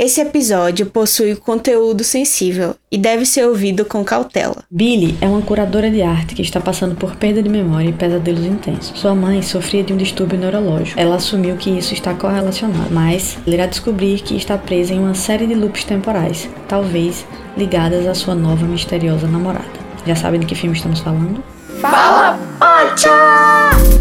Esse 0.00 0.20
episódio 0.20 0.86
possui 0.86 1.34
conteúdo 1.34 2.04
sensível 2.04 2.76
e 2.88 2.96
deve 2.96 3.26
ser 3.26 3.44
ouvido 3.44 3.84
com 3.84 4.04
cautela. 4.04 4.62
Billy 4.70 5.18
é 5.20 5.26
uma 5.26 5.42
curadora 5.42 5.90
de 5.90 6.02
arte 6.02 6.36
que 6.36 6.42
está 6.42 6.60
passando 6.60 6.94
por 6.94 7.16
perda 7.16 7.42
de 7.42 7.48
memória 7.48 7.88
e 7.88 7.92
pesadelos 7.92 8.44
intensos. 8.44 8.92
Sua 8.96 9.12
mãe 9.12 9.42
sofria 9.42 9.82
de 9.82 9.92
um 9.92 9.96
distúrbio 9.96 10.38
neurológico. 10.38 11.00
Ela 11.00 11.16
assumiu 11.16 11.56
que 11.56 11.76
isso 11.76 11.94
está 11.94 12.14
correlacionado, 12.14 12.92
mas 12.92 13.38
irá 13.44 13.66
descobrir 13.66 14.20
que 14.20 14.36
está 14.36 14.56
presa 14.56 14.94
em 14.94 15.00
uma 15.00 15.14
série 15.14 15.48
de 15.48 15.54
loops 15.56 15.82
temporais, 15.82 16.48
talvez 16.68 17.26
ligadas 17.56 18.06
à 18.06 18.14
sua 18.14 18.36
nova 18.36 18.64
misteriosa 18.66 19.26
namorada. 19.26 19.66
Já 20.06 20.14
sabem 20.14 20.38
de 20.38 20.46
que 20.46 20.54
filme 20.54 20.76
estamos 20.76 21.00
falando? 21.00 21.42
Fala, 21.80 22.38
Pocha! 22.60 23.97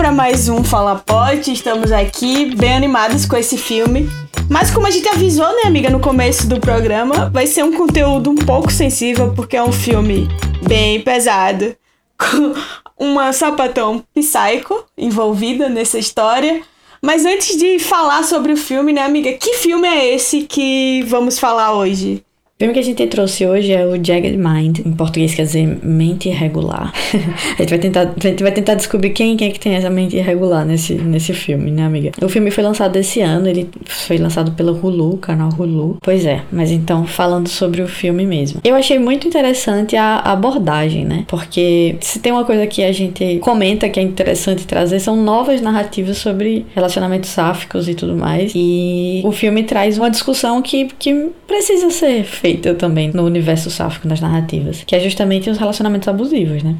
Para 0.00 0.10
mais 0.10 0.48
um 0.48 0.64
Fala 0.64 0.96
Pote. 0.96 1.52
Estamos 1.52 1.92
aqui 1.92 2.56
bem 2.56 2.72
animados 2.72 3.26
com 3.26 3.36
esse 3.36 3.58
filme. 3.58 4.08
Mas 4.48 4.70
como 4.70 4.86
a 4.86 4.90
gente 4.90 5.06
avisou, 5.06 5.46
né, 5.56 5.64
amiga, 5.66 5.90
no 5.90 6.00
começo 6.00 6.48
do 6.48 6.58
programa, 6.58 7.28
vai 7.28 7.46
ser 7.46 7.64
um 7.64 7.76
conteúdo 7.76 8.30
um 8.30 8.34
pouco 8.34 8.72
sensível 8.72 9.34
porque 9.34 9.58
é 9.58 9.62
um 9.62 9.70
filme 9.70 10.26
bem 10.66 11.02
pesado, 11.02 11.76
com 12.16 12.54
uma 12.98 13.30
sapatão 13.34 14.02
psycho 14.14 14.86
envolvida 14.96 15.68
nessa 15.68 15.98
história. 15.98 16.62
Mas 17.02 17.26
antes 17.26 17.54
de 17.58 17.78
falar 17.78 18.24
sobre 18.24 18.54
o 18.54 18.56
filme, 18.56 18.94
né, 18.94 19.02
amiga, 19.02 19.34
que 19.34 19.52
filme 19.58 19.86
é 19.86 20.14
esse 20.14 20.44
que 20.44 21.02
vamos 21.08 21.38
falar 21.38 21.74
hoje? 21.74 22.24
O 22.60 22.62
filme 22.62 22.74
que 22.74 22.80
a 22.80 22.82
gente 22.82 23.06
trouxe 23.06 23.46
hoje 23.46 23.72
é 23.72 23.86
o 23.86 23.92
Jagged 23.92 24.36
Mind, 24.36 24.80
em 24.80 24.92
português 24.92 25.34
quer 25.34 25.44
dizer 25.44 25.78
mente 25.82 26.28
irregular. 26.28 26.92
a, 27.58 27.62
gente 27.62 27.70
vai 27.70 27.78
tentar, 27.78 28.02
a 28.02 28.28
gente 28.28 28.42
vai 28.42 28.52
tentar 28.52 28.74
descobrir 28.74 29.08
quem, 29.14 29.34
quem 29.34 29.48
é 29.48 29.50
que 29.50 29.58
tem 29.58 29.76
essa 29.76 29.88
mente 29.88 30.14
irregular 30.14 30.66
nesse, 30.66 30.92
nesse 30.92 31.32
filme, 31.32 31.70
né, 31.70 31.86
amiga? 31.86 32.12
O 32.20 32.28
filme 32.28 32.50
foi 32.50 32.62
lançado 32.62 32.94
esse 32.96 33.22
ano, 33.22 33.48
ele 33.48 33.66
foi 33.86 34.18
lançado 34.18 34.52
pelo 34.52 34.72
Hulu, 34.72 35.16
canal 35.16 35.48
Hulu. 35.58 35.96
Pois 36.02 36.26
é, 36.26 36.42
mas 36.52 36.70
então, 36.70 37.06
falando 37.06 37.48
sobre 37.48 37.80
o 37.80 37.88
filme 37.88 38.26
mesmo. 38.26 38.60
Eu 38.62 38.76
achei 38.76 38.98
muito 38.98 39.26
interessante 39.26 39.96
a 39.96 40.16
abordagem, 40.18 41.06
né? 41.06 41.24
Porque 41.28 41.96
se 42.02 42.18
tem 42.18 42.30
uma 42.30 42.44
coisa 42.44 42.66
que 42.66 42.84
a 42.84 42.92
gente 42.92 43.38
comenta 43.38 43.88
que 43.88 43.98
é 43.98 44.02
interessante 44.02 44.66
trazer, 44.66 45.00
são 45.00 45.16
novas 45.16 45.62
narrativas 45.62 46.18
sobre 46.18 46.66
relacionamentos 46.74 47.30
sáficos 47.30 47.88
e 47.88 47.94
tudo 47.94 48.14
mais. 48.14 48.52
E 48.54 49.22
o 49.24 49.32
filme 49.32 49.62
traz 49.62 49.96
uma 49.96 50.10
discussão 50.10 50.60
que, 50.60 50.88
que 50.98 51.30
precisa 51.46 51.88
ser 51.88 52.22
feita 52.24 52.49
também 52.56 53.10
no 53.12 53.24
universo 53.24 53.70
sáfico 53.70 54.08
das 54.08 54.20
narrativas, 54.20 54.82
que 54.84 54.94
é 54.94 55.00
justamente 55.00 55.50
os 55.50 55.58
relacionamentos 55.58 56.08
abusivos, 56.08 56.62
né? 56.62 56.76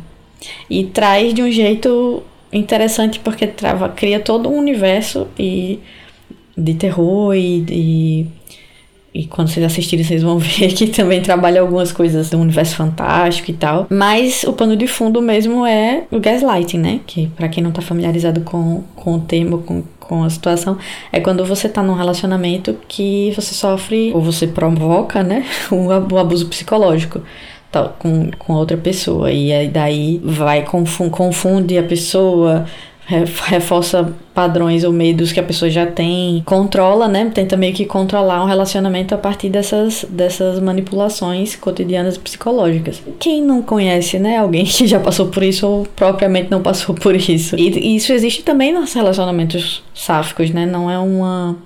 E 0.68 0.84
traz 0.84 1.34
de 1.34 1.42
um 1.42 1.50
jeito 1.50 2.22
interessante 2.52 3.20
porque 3.20 3.46
trava, 3.46 3.88
cria 3.88 4.20
todo 4.20 4.48
um 4.48 4.58
universo 4.58 5.28
e 5.38 5.78
de 6.56 6.74
terror 6.74 7.34
e, 7.34 7.64
e, 7.68 8.26
e 9.12 9.26
quando 9.26 9.48
vocês 9.48 9.64
assistirem 9.64 10.04
vocês 10.04 10.22
vão 10.22 10.38
ver 10.40 10.72
que 10.72 10.86
também 10.86 11.20
trabalha 11.20 11.60
algumas 11.60 11.92
coisas 11.92 12.30
do 12.30 12.38
universo 12.38 12.76
fantástico 12.76 13.50
e 13.50 13.54
tal. 13.54 13.86
Mas 13.90 14.44
o 14.44 14.52
pano 14.52 14.76
de 14.76 14.86
fundo 14.86 15.20
mesmo 15.20 15.66
é 15.66 16.04
o 16.10 16.20
gaslighting, 16.20 16.78
né? 16.78 17.00
Que 17.06 17.26
para 17.28 17.48
quem 17.48 17.62
não 17.62 17.72
tá 17.72 17.82
familiarizado 17.82 18.40
com, 18.42 18.82
com 18.94 19.14
o 19.14 19.20
termo, 19.20 19.58
com 19.58 19.82
com 20.00 20.24
a 20.24 20.30
situação 20.30 20.76
é 21.12 21.20
quando 21.20 21.44
você 21.44 21.68
tá 21.68 21.84
num 21.84 21.94
relacionamento 21.94 22.76
que 22.88 23.30
você 23.36 23.54
sofre 23.54 24.10
ou 24.12 24.20
você 24.20 24.44
provoca, 24.44 25.22
né, 25.22 25.46
um 25.70 26.18
abuso 26.18 26.48
psicológico 26.48 27.22
tal, 27.70 27.96
com, 27.98 28.30
com 28.38 28.54
outra 28.54 28.76
pessoa. 28.76 29.30
E 29.30 29.52
aí 29.52 29.68
daí 29.68 30.20
vai, 30.24 30.64
confunde 30.64 31.78
a 31.78 31.82
pessoa, 31.82 32.66
reforça 33.10 34.12
padrões 34.32 34.84
ou 34.84 34.92
medos 34.92 35.32
que 35.32 35.40
a 35.40 35.42
pessoa 35.42 35.68
já 35.68 35.84
tem, 35.84 36.42
controla, 36.46 37.08
né? 37.08 37.30
Tenta 37.34 37.56
meio 37.56 37.74
que 37.74 37.84
controlar 37.84 38.42
um 38.42 38.46
relacionamento 38.46 39.12
a 39.14 39.18
partir 39.18 39.48
dessas, 39.48 40.04
dessas 40.08 40.60
manipulações 40.60 41.56
cotidianas 41.56 42.16
psicológicas. 42.16 43.02
Quem 43.18 43.42
não 43.42 43.62
conhece, 43.62 44.18
né? 44.18 44.38
Alguém 44.38 44.64
que 44.64 44.86
já 44.86 45.00
passou 45.00 45.26
por 45.26 45.42
isso 45.42 45.66
ou 45.66 45.86
propriamente 45.96 46.50
não 46.50 46.62
passou 46.62 46.94
por 46.94 47.16
isso. 47.16 47.56
E 47.58 47.96
isso 47.96 48.12
existe 48.12 48.44
também 48.44 48.72
nos 48.72 48.92
relacionamentos 48.92 49.82
sáficos, 49.92 50.50
né? 50.50 50.64
Não 50.64 50.88
é 50.88 50.98
uma. 50.98 51.56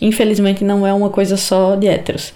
Infelizmente 0.00 0.64
não 0.64 0.86
é 0.86 0.92
uma 0.92 1.10
coisa 1.10 1.36
só 1.36 1.76
de 1.76 1.86
héteros. 1.86 2.32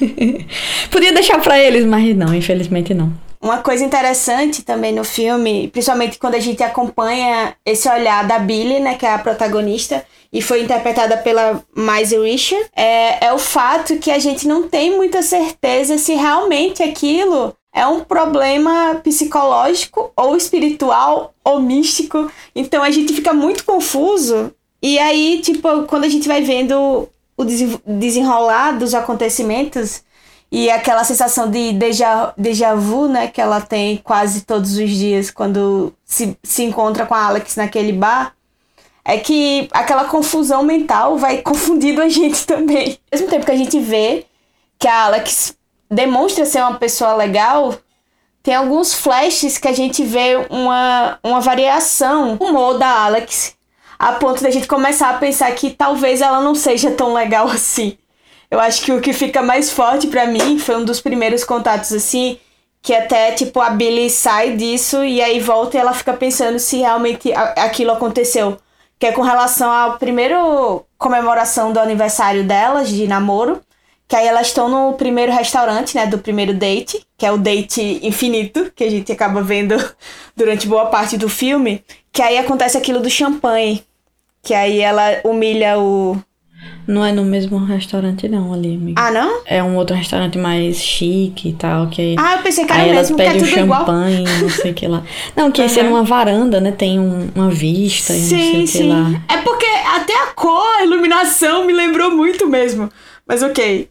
Podia 0.90 1.12
deixar 1.12 1.40
para 1.40 1.58
eles, 1.60 1.84
mas 1.84 2.16
não, 2.16 2.34
infelizmente 2.34 2.94
não. 2.94 3.25
Uma 3.40 3.58
coisa 3.58 3.84
interessante 3.84 4.62
também 4.62 4.92
no 4.92 5.04
filme, 5.04 5.68
principalmente 5.68 6.18
quando 6.18 6.34
a 6.34 6.40
gente 6.40 6.62
acompanha 6.62 7.54
esse 7.64 7.88
olhar 7.88 8.26
da 8.26 8.38
Billy, 8.38 8.80
né, 8.80 8.94
que 8.94 9.06
é 9.06 9.12
a 9.12 9.18
protagonista, 9.18 10.04
e 10.32 10.42
foi 10.42 10.62
interpretada 10.62 11.16
pela 11.18 11.62
Maisie 11.74 12.18
Richard, 12.18 12.66
é, 12.74 13.26
é 13.26 13.32
o 13.32 13.38
fato 13.38 13.98
que 13.98 14.10
a 14.10 14.18
gente 14.18 14.46
não 14.46 14.68
tem 14.68 14.96
muita 14.96 15.22
certeza 15.22 15.98
se 15.98 16.14
realmente 16.14 16.82
aquilo 16.82 17.54
é 17.76 17.86
um 17.86 18.00
problema 18.00 18.94
psicológico 19.04 20.10
ou 20.16 20.34
espiritual 20.34 21.34
ou 21.44 21.60
místico. 21.60 22.30
Então 22.54 22.82
a 22.82 22.90
gente 22.90 23.12
fica 23.12 23.34
muito 23.34 23.64
confuso. 23.64 24.50
E 24.82 24.98
aí, 24.98 25.40
tipo, 25.42 25.82
quando 25.82 26.04
a 26.04 26.08
gente 26.08 26.26
vai 26.26 26.40
vendo 26.40 27.06
o 27.36 27.44
desenrolar 27.86 28.72
dos 28.72 28.94
acontecimentos, 28.94 30.02
e 30.50 30.70
aquela 30.70 31.02
sensação 31.04 31.50
de 31.50 31.72
déjà, 31.72 32.32
déjà 32.36 32.74
vu, 32.74 33.08
né, 33.08 33.26
que 33.26 33.40
ela 33.40 33.60
tem 33.60 33.96
quase 33.98 34.42
todos 34.42 34.76
os 34.76 34.90
dias 34.90 35.30
quando 35.30 35.92
se, 36.04 36.36
se 36.42 36.62
encontra 36.62 37.04
com 37.04 37.14
a 37.14 37.24
Alex 37.24 37.56
naquele 37.56 37.92
bar, 37.92 38.32
é 39.04 39.18
que 39.18 39.68
aquela 39.72 40.04
confusão 40.04 40.62
mental 40.62 41.16
vai 41.16 41.38
confundindo 41.42 42.00
a 42.00 42.08
gente 42.08 42.46
também. 42.46 42.98
Ao 43.12 43.18
mesmo 43.18 43.28
tempo 43.28 43.46
que 43.46 43.52
a 43.52 43.56
gente 43.56 43.78
vê 43.80 44.26
que 44.78 44.88
a 44.88 45.04
Alex 45.04 45.56
demonstra 45.90 46.44
ser 46.44 46.60
uma 46.60 46.74
pessoa 46.74 47.14
legal, 47.14 47.74
tem 48.42 48.54
alguns 48.54 48.94
flashes 48.94 49.58
que 49.58 49.66
a 49.66 49.72
gente 49.72 50.04
vê 50.04 50.46
uma, 50.50 51.18
uma 51.22 51.40
variação 51.40 52.36
humor 52.40 52.78
da 52.78 53.04
Alex, 53.04 53.56
a 53.98 54.12
ponto 54.12 54.42
da 54.42 54.50
gente 54.50 54.68
começar 54.68 55.10
a 55.10 55.18
pensar 55.18 55.50
que 55.52 55.70
talvez 55.70 56.20
ela 56.20 56.40
não 56.40 56.54
seja 56.54 56.90
tão 56.92 57.12
legal 57.12 57.48
assim. 57.50 57.98
Eu 58.50 58.60
acho 58.60 58.82
que 58.82 58.92
o 58.92 59.00
que 59.00 59.12
fica 59.12 59.42
mais 59.42 59.70
forte 59.70 60.06
para 60.06 60.26
mim 60.26 60.58
foi 60.58 60.76
um 60.76 60.84
dos 60.84 61.00
primeiros 61.00 61.44
contatos 61.44 61.92
assim, 61.92 62.38
que 62.80 62.94
até 62.94 63.32
tipo 63.32 63.60
a 63.60 63.70
Billy 63.70 64.08
sai 64.08 64.56
disso 64.56 65.02
e 65.04 65.20
aí 65.20 65.40
volta 65.40 65.76
e 65.76 65.80
ela 65.80 65.92
fica 65.92 66.12
pensando 66.12 66.58
se 66.58 66.78
realmente 66.78 67.32
aquilo 67.32 67.92
aconteceu. 67.92 68.58
Que 68.98 69.06
é 69.06 69.12
com 69.12 69.22
relação 69.22 69.70
ao 69.70 69.98
primeiro 69.98 70.84
comemoração 70.96 71.72
do 71.72 71.80
aniversário 71.80 72.44
delas 72.44 72.88
de 72.88 73.06
namoro, 73.06 73.60
que 74.08 74.14
aí 74.14 74.26
elas 74.26 74.48
estão 74.48 74.68
no 74.68 74.92
primeiro 74.94 75.32
restaurante, 75.32 75.96
né, 75.96 76.06
do 76.06 76.18
primeiro 76.18 76.54
date, 76.54 77.04
que 77.18 77.26
é 77.26 77.32
o 77.32 77.36
date 77.36 78.00
infinito, 78.02 78.72
que 78.74 78.84
a 78.84 78.90
gente 78.90 79.10
acaba 79.10 79.42
vendo 79.42 79.74
durante 80.36 80.68
boa 80.68 80.86
parte 80.86 81.16
do 81.16 81.28
filme, 81.28 81.84
que 82.12 82.22
aí 82.22 82.38
acontece 82.38 82.78
aquilo 82.78 83.00
do 83.00 83.10
champanhe, 83.10 83.84
que 84.42 84.54
aí 84.54 84.80
ela 84.80 85.20
humilha 85.24 85.78
o 85.78 86.16
não 86.86 87.04
é 87.04 87.12
no 87.12 87.24
mesmo 87.24 87.58
restaurante, 87.58 88.28
não, 88.28 88.52
ali, 88.52 88.74
amiga. 88.74 89.00
Ah, 89.00 89.10
não? 89.10 89.40
É 89.44 89.62
um 89.62 89.76
outro 89.76 89.96
restaurante 89.96 90.38
mais 90.38 90.76
chique 90.76 91.48
e 91.48 91.52
tal. 91.52 91.88
Que 91.88 92.14
ah, 92.18 92.36
eu 92.36 92.42
pensei 92.42 92.64
que 92.64 92.72
era 92.72 92.82
aí 92.82 92.90
o 92.90 92.94
mesmo, 92.94 93.20
elas 93.20 93.34
pedem 93.34 93.52
que 93.52 93.58
é 93.58 93.64
um 93.64 93.68
champanhe, 93.68 94.22
igual. 94.22 94.38
não 94.40 94.50
sei 94.50 94.70
o 94.70 94.74
que 94.74 94.86
lá. 94.86 95.02
Não, 95.36 95.50
que 95.50 95.60
uhum. 95.60 95.66
esse 95.66 95.80
é 95.80 95.82
numa 95.82 96.02
varanda, 96.02 96.60
né? 96.60 96.72
Tem 96.72 96.98
um, 96.98 97.28
uma 97.34 97.50
vista 97.50 98.12
e 98.12 98.20
sim, 98.20 98.58
não 98.60 98.66
sei 98.66 98.82
o 98.82 98.84
que 98.84 98.92
lá. 98.92 99.22
É 99.28 99.36
porque 99.38 99.66
até 99.66 100.14
a 100.14 100.26
cor, 100.34 100.76
a 100.78 100.84
iluminação 100.84 101.64
me 101.64 101.72
lembrou 101.72 102.10
muito 102.10 102.46
mesmo. 102.46 102.88
Mas 103.26 103.42
ok. 103.42 103.88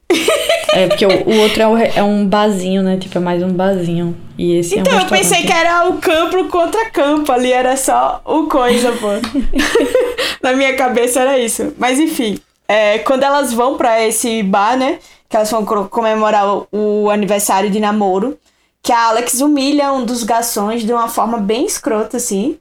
É, 0.73 0.87
porque 0.87 1.05
o, 1.05 1.09
o 1.29 1.39
outro 1.41 1.61
é, 1.61 1.67
o, 1.67 1.77
é, 1.77 2.03
um 2.03 2.25
barzinho, 2.25 2.81
né? 2.81 2.97
Tipo, 2.97 3.17
é 3.17 3.21
mais 3.21 3.43
um 3.43 3.49
barzinho. 3.49 4.15
E 4.37 4.55
esse 4.57 4.79
então, 4.79 4.93
é 4.93 4.95
um 4.97 5.01
eu 5.01 5.07
pensei 5.07 5.43
que 5.43 5.51
era 5.51 5.89
o 5.89 5.97
campo 5.97 6.45
contra 6.45 6.89
campo. 6.89 7.31
Ali 7.31 7.51
era 7.51 7.75
só 7.75 8.21
o 8.23 8.43
coisa, 8.43 8.93
pô. 8.93 9.07
Na 10.41 10.53
minha 10.53 10.75
cabeça 10.75 11.19
era 11.19 11.37
isso. 11.37 11.73
Mas 11.77 11.99
enfim. 11.99 12.37
É, 12.67 12.99
quando 12.99 13.23
elas 13.23 13.53
vão 13.53 13.77
para 13.77 14.01
esse 14.05 14.41
bar, 14.43 14.77
né? 14.77 14.99
Que 15.29 15.35
elas 15.35 15.49
vão 15.51 15.65
comemorar 15.65 16.65
o, 16.71 17.09
aniversário 17.09 17.69
de 17.69 17.79
namoro. 17.79 18.37
Que 18.81 18.91
a 18.91 19.07
Alex 19.07 19.41
humilha 19.41 19.91
um 19.91 20.05
dos 20.05 20.23
garçons 20.23 20.83
de 20.83 20.93
uma 20.93 21.07
forma 21.07 21.37
bem 21.37 21.65
escrota, 21.65 22.17
assim. 22.17 22.59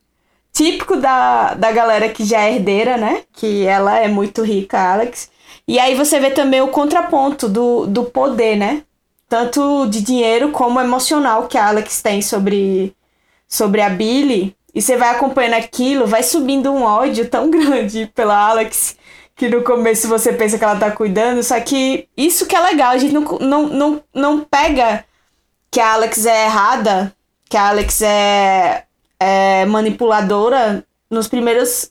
Típico 0.53 0.97
da, 0.97 1.55
da 1.55 1.73
galera 1.73 2.09
que 2.09 2.25
já 2.25 2.43
é 2.43 2.55
herdeira, 2.55 2.97
né? 2.97 3.23
Que 3.33 3.67
ela 3.67 3.99
é 3.99 4.09
muito 4.09 4.43
rica, 4.43 4.79
a 4.79 4.93
Alex. 4.95 5.31
E 5.67 5.79
aí 5.79 5.95
você 5.95 6.21
vê 6.21 6.31
também 6.31 6.61
o 6.61 6.69
contraponto 6.69 7.49
do, 7.49 7.87
do 7.87 8.05
poder, 8.05 8.57
né? 8.57 8.83
Tanto 9.29 9.87
de 9.87 10.03
dinheiro 10.03 10.51
como 10.51 10.81
emocional 10.81 11.49
que 11.49 11.59
a 11.59 11.69
Alex 11.69 12.03
tem 12.03 12.23
sobre, 12.23 12.95
sobre 13.49 13.81
a 13.81 13.89
Billy. 13.89 14.57
E 14.75 14.83
você 14.83 14.97
vai 14.97 15.11
acompanhando 15.11 15.55
aquilo, 15.55 16.07
vai 16.07 16.23
subindo 16.23 16.71
um 16.73 16.83
ódio 16.83 17.29
tão 17.29 17.49
grande 17.51 18.11
pela 18.15 18.49
Alex 18.49 18.97
que 19.37 19.49
no 19.49 19.63
começo 19.63 20.09
você 20.09 20.33
pensa 20.33 20.59
que 20.59 20.65
ela 20.65 20.77
tá 20.77 20.91
cuidando, 20.91 21.43
só 21.43 21.59
que 21.61 22.09
isso 22.17 22.47
que 22.47 22.55
é 22.55 22.61
legal, 22.61 22.93
a 22.93 22.99
gente 22.99 23.13
não, 23.13 23.23
não, 23.41 23.69
não, 23.69 24.03
não 24.15 24.41
pega 24.41 25.05
que 25.71 25.81
a 25.81 25.95
Alex 25.95 26.25
é 26.25 26.45
errada, 26.45 27.13
que 27.49 27.57
a 27.57 27.69
Alex 27.69 28.03
é, 28.03 28.85
é 29.19 29.65
manipuladora 29.67 30.87
nos 31.11 31.27
primeiros 31.27 31.91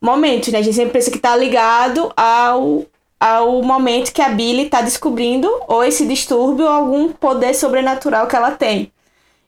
momentos, 0.00 0.52
né? 0.52 0.60
A 0.60 0.62
gente 0.62 0.76
sempre 0.76 0.92
pensa 0.92 1.10
que 1.10 1.18
tá 1.18 1.36
ligado 1.36 2.12
ao, 2.16 2.86
ao 3.18 3.62
momento 3.62 4.12
que 4.12 4.22
a 4.22 4.28
Billy 4.28 4.68
tá 4.68 4.80
descobrindo 4.80 5.50
ou 5.66 5.82
esse 5.82 6.06
distúrbio 6.06 6.66
ou 6.66 6.70
algum 6.70 7.12
poder 7.12 7.54
sobrenatural 7.54 8.28
que 8.28 8.36
ela 8.36 8.52
tem. 8.52 8.92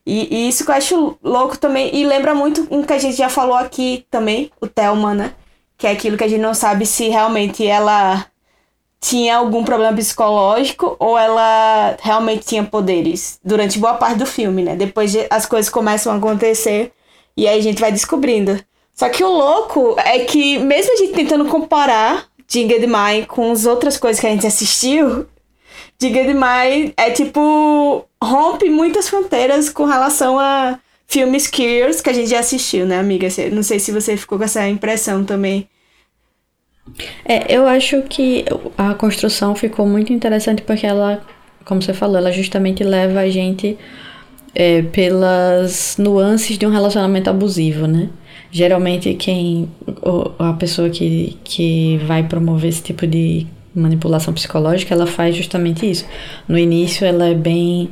E, 0.05 0.35
e, 0.35 0.49
isso 0.49 0.65
que 0.65 0.71
eu 0.71 0.75
acho 0.75 1.19
louco 1.23 1.59
também, 1.59 1.95
e 1.95 2.05
lembra 2.05 2.35
muito 2.35 2.67
um 2.71 2.83
que 2.83 2.95
a 2.95 2.99
gente 2.99 3.17
já 3.17 3.29
falou 3.29 3.55
aqui 3.55 4.07
também, 4.11 4.51
o 4.61 4.67
Thelma, 4.67 5.15
né? 5.15 5.35
Que 5.79 5.87
é 5.87 5.93
aquilo 5.93 6.19
que 6.19 6.25
a 6.25 6.29
gente 6.29 6.41
não 6.41 6.53
sabe 6.53 6.85
se 6.85 7.09
realmente 7.09 7.67
ela 7.67 8.27
tinha 9.01 9.37
algum 9.37 9.65
problema 9.65 9.97
psicológico 9.97 10.97
ou 10.99 11.17
ela 11.17 11.97
realmente 12.03 12.45
tinha 12.45 12.65
poderes 12.65 13.39
durante 13.45 13.79
boa 13.79 13.95
parte 13.95 14.19
do 14.19 14.27
filme, 14.27 14.63
né? 14.63 14.77
Depois 14.77 15.15
as 15.31 15.47
coisas 15.47 15.71
começam 15.71 16.13
a 16.13 16.17
acontecer 16.17 16.93
e 17.37 17.47
aí 17.47 17.59
a 17.59 17.63
gente 17.63 17.81
vai 17.81 17.93
descobrindo. 17.93 18.61
Só 18.93 19.09
que 19.09 19.23
o 19.23 19.31
louco 19.31 19.95
é 19.99 20.19
que, 20.25 20.59
mesmo 20.59 20.93
a 20.93 20.97
gente 20.97 21.13
tentando 21.13 21.45
comparar 21.45 22.27
Jingle 22.49 22.89
Mai 22.89 23.25
com 23.27 23.53
as 23.53 23.65
outras 23.65 23.97
coisas 23.97 24.21
que 24.21 24.27
a 24.27 24.31
gente 24.31 24.47
assistiu, 24.47 25.27
Jingle 26.01 26.35
Mai 26.35 26.93
é 26.97 27.11
tipo. 27.11 28.05
rompe 28.23 28.69
muitas 28.69 29.09
fronteiras 29.09 29.71
com 29.71 29.85
relação 29.85 30.39
a 30.41 30.81
filmes 31.09 31.47
queers 31.47 32.03
que 32.03 32.11
a 32.11 32.13
gente 32.13 32.29
já 32.31 32.41
assistiu, 32.41 32.87
né, 32.87 32.99
amiga? 32.99 33.27
Não 33.51 33.63
sei 33.63 33.81
se 33.81 33.91
você 33.91 34.17
ficou 34.17 34.39
com 34.39 34.45
essa 34.45 34.69
impressão 34.69 35.25
também. 35.25 35.67
É, 37.25 37.55
eu 37.55 37.67
acho 37.67 38.03
que 38.03 38.45
a 38.77 38.95
construção 38.95 39.55
ficou 39.55 39.87
muito 39.87 40.13
interessante 40.13 40.63
porque 40.63 40.87
ela, 40.87 41.23
como 41.65 41.83
você 41.83 41.95
falou, 41.95 42.17
ela 42.17 42.31
justamente 42.31 42.85
leva 42.85 43.21
a 43.21 43.31
gente 43.31 43.77
é, 44.55 44.83
pelas 44.83 45.97
nuances 45.99 46.59
de 46.59 46.67
um 46.67 46.71
relacionamento 46.71 47.29
abusivo, 47.31 47.87
né? 47.87 48.11
Geralmente 48.51 49.15
quem 49.15 49.71
a 50.39 50.55
pessoa 50.55 50.89
que, 50.89 51.37
que 51.45 51.99
vai 52.07 52.23
promover 52.23 52.71
esse 52.71 52.83
tipo 52.83 53.07
de 53.07 53.47
manipulação 53.75 54.33
psicológica, 54.33 54.95
ela 54.95 55.07
faz 55.07 55.37
justamente 55.37 55.89
isso. 55.89 56.07
No 56.47 56.59
início 56.59 57.07
ela 57.07 57.29
é 57.29 57.35
bem 57.35 57.91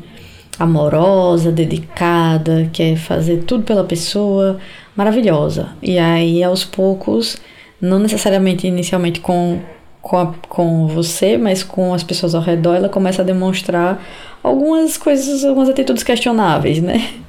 amorosa, 0.58 1.52
dedicada, 1.52 2.68
quer 2.72 2.96
fazer 2.96 3.44
tudo 3.44 3.64
pela 3.64 3.84
pessoa, 3.84 4.58
maravilhosa. 4.96 5.70
E 5.82 5.98
aí 5.98 6.42
aos 6.42 6.64
poucos, 6.64 7.36
não 7.80 7.98
necessariamente 7.98 8.66
inicialmente 8.66 9.20
com 9.20 9.60
com, 10.06 10.16
a, 10.18 10.32
com 10.48 10.86
você, 10.86 11.36
mas 11.36 11.64
com 11.64 11.92
as 11.92 12.04
pessoas 12.04 12.32
ao 12.32 12.40
redor, 12.40 12.76
ela 12.76 12.88
começa 12.88 13.22
a 13.22 13.24
demonstrar 13.24 14.00
algumas 14.40 14.96
coisas, 14.96 15.44
algumas 15.44 15.68
atitudes 15.68 16.04
questionáveis, 16.04 16.80
né? 16.80 17.08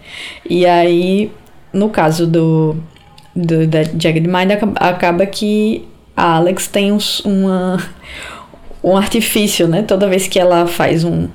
E 0.49 0.65
aí, 0.65 1.29
no 1.73 1.89
caso 1.89 2.25
do, 2.25 2.77
do, 3.35 3.67
da 3.67 3.83
Jagged 3.83 4.27
Mind 4.27 4.51
acaba 4.75 5.25
que 5.25 5.85
a 6.15 6.37
Alex 6.37 6.67
tem 6.67 6.91
um, 6.91 6.97
uma, 7.25 7.77
um 8.81 8.95
artifício, 8.95 9.67
né? 9.67 9.83
Toda 9.83 10.07
vez 10.07 10.27
que 10.27 10.39
ela 10.39 10.65
faz 10.65 11.03
um, 11.03 11.27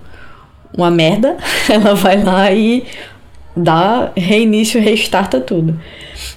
uma 0.77 0.91
merda, 0.91 1.37
ela 1.69 1.95
vai 1.95 2.23
lá 2.23 2.51
e 2.53 2.85
dá 3.57 4.11
reinício, 4.17 4.81
restarta 4.81 5.41
tudo. 5.41 5.79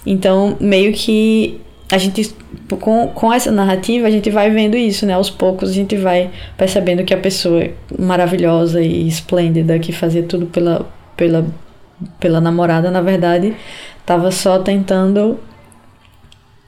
Então, 0.05 0.57
meio 0.59 0.91
que 0.93 1.61
a 1.91 1.97
gente, 1.97 2.35
com, 2.79 3.07
com 3.09 3.31
essa 3.31 3.51
narrativa, 3.51 4.07
a 4.07 4.11
gente 4.11 4.29
vai 4.29 4.49
vendo 4.49 4.75
isso, 4.75 5.05
né? 5.05 5.13
Aos 5.13 5.29
poucos 5.29 5.69
a 5.69 5.73
gente 5.73 5.95
vai 5.95 6.31
percebendo 6.57 7.03
que 7.03 7.13
a 7.13 7.17
pessoa 7.17 7.69
maravilhosa 7.97 8.81
e 8.81 9.07
esplêndida 9.07 9.77
que 9.79 9.91
fazia 9.91 10.23
tudo 10.23 10.47
pela, 10.47 10.87
pela, 11.15 11.45
pela 12.19 12.41
namorada, 12.41 12.89
na 12.89 13.01
verdade, 13.01 13.55
estava 13.99 14.31
só 14.31 14.59
tentando 14.59 15.39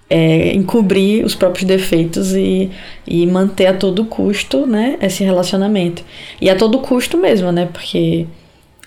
é, 0.09 0.54
encobrir 0.54 1.25
os 1.25 1.36
próprios 1.36 1.65
defeitos 1.65 2.33
e, 2.33 2.69
e 3.06 3.25
manter 3.27 3.68
a 3.68 3.74
todo 3.74 4.06
custo, 4.06 4.65
né, 4.65 4.98
esse 5.01 5.24
relacionamento. 5.24 6.04
E 6.39 6.50
a 6.50 6.56
todo 6.56 6.80
custo 6.80 7.18
mesmo, 7.18 7.51
né, 7.51 7.68
porque 7.71 8.25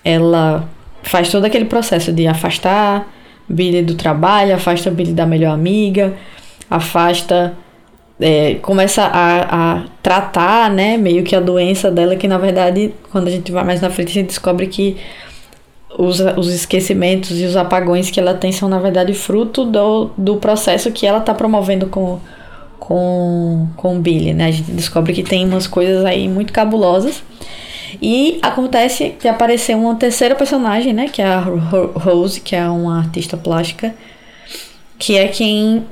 ela 0.03 0.67
faz 1.03 1.29
todo 1.29 1.45
aquele 1.45 1.65
processo 1.65 2.11
de 2.11 2.27
afastar 2.27 3.07
Billy 3.47 3.81
do 3.81 3.95
trabalho, 3.95 4.55
afasta 4.55 4.89
Billy 4.89 5.13
da 5.13 5.25
melhor 5.25 5.53
amiga, 5.53 6.13
afasta 6.69 7.53
é, 8.19 8.55
começa 8.61 9.03
a, 9.03 9.73
a 9.73 9.83
tratar, 10.01 10.69
né, 10.69 10.95
meio 10.95 11.23
que 11.23 11.35
a 11.35 11.39
doença 11.39 11.89
dela, 11.89 12.15
que 12.15 12.27
na 12.27 12.37
verdade, 12.37 12.93
quando 13.11 13.27
a 13.27 13.31
gente 13.31 13.51
vai 13.51 13.63
mais 13.63 13.81
na 13.81 13.89
frente, 13.89 14.09
a 14.09 14.13
gente 14.13 14.27
descobre 14.27 14.67
que 14.67 14.97
os, 15.97 16.19
os 16.19 16.53
esquecimentos 16.53 17.39
e 17.39 17.45
os 17.45 17.55
apagões 17.55 18.09
que 18.09 18.19
ela 18.19 18.33
tem 18.33 18.51
são, 18.51 18.69
na 18.69 18.79
verdade, 18.79 19.13
fruto 19.13 19.65
do, 19.65 20.09
do 20.17 20.37
processo 20.37 20.91
que 20.91 21.05
ela 21.05 21.19
está 21.19 21.33
promovendo 21.33 21.87
com, 21.87 22.19
com, 22.79 23.67
com 23.75 23.97
o 23.97 23.99
Billy, 23.99 24.33
né? 24.33 24.45
A 24.45 24.51
gente 24.51 24.71
descobre 24.71 25.13
que 25.13 25.23
tem 25.23 25.45
umas 25.45 25.67
coisas 25.67 26.03
aí 26.05 26.27
muito 26.27 26.53
cabulosas. 26.53 27.23
E 28.01 28.39
acontece 28.41 29.15
de 29.19 29.27
aparecer 29.27 29.75
uma 29.75 29.95
terceira 29.95 30.33
personagem, 30.33 30.93
né? 30.93 31.09
Que 31.09 31.21
é 31.21 31.25
a 31.25 31.39
Rose, 31.39 32.39
que 32.39 32.55
é 32.55 32.67
uma 32.69 32.99
artista 32.99 33.35
plástica, 33.35 33.93
que 34.97 35.17
é 35.17 35.27
quem 35.27 35.85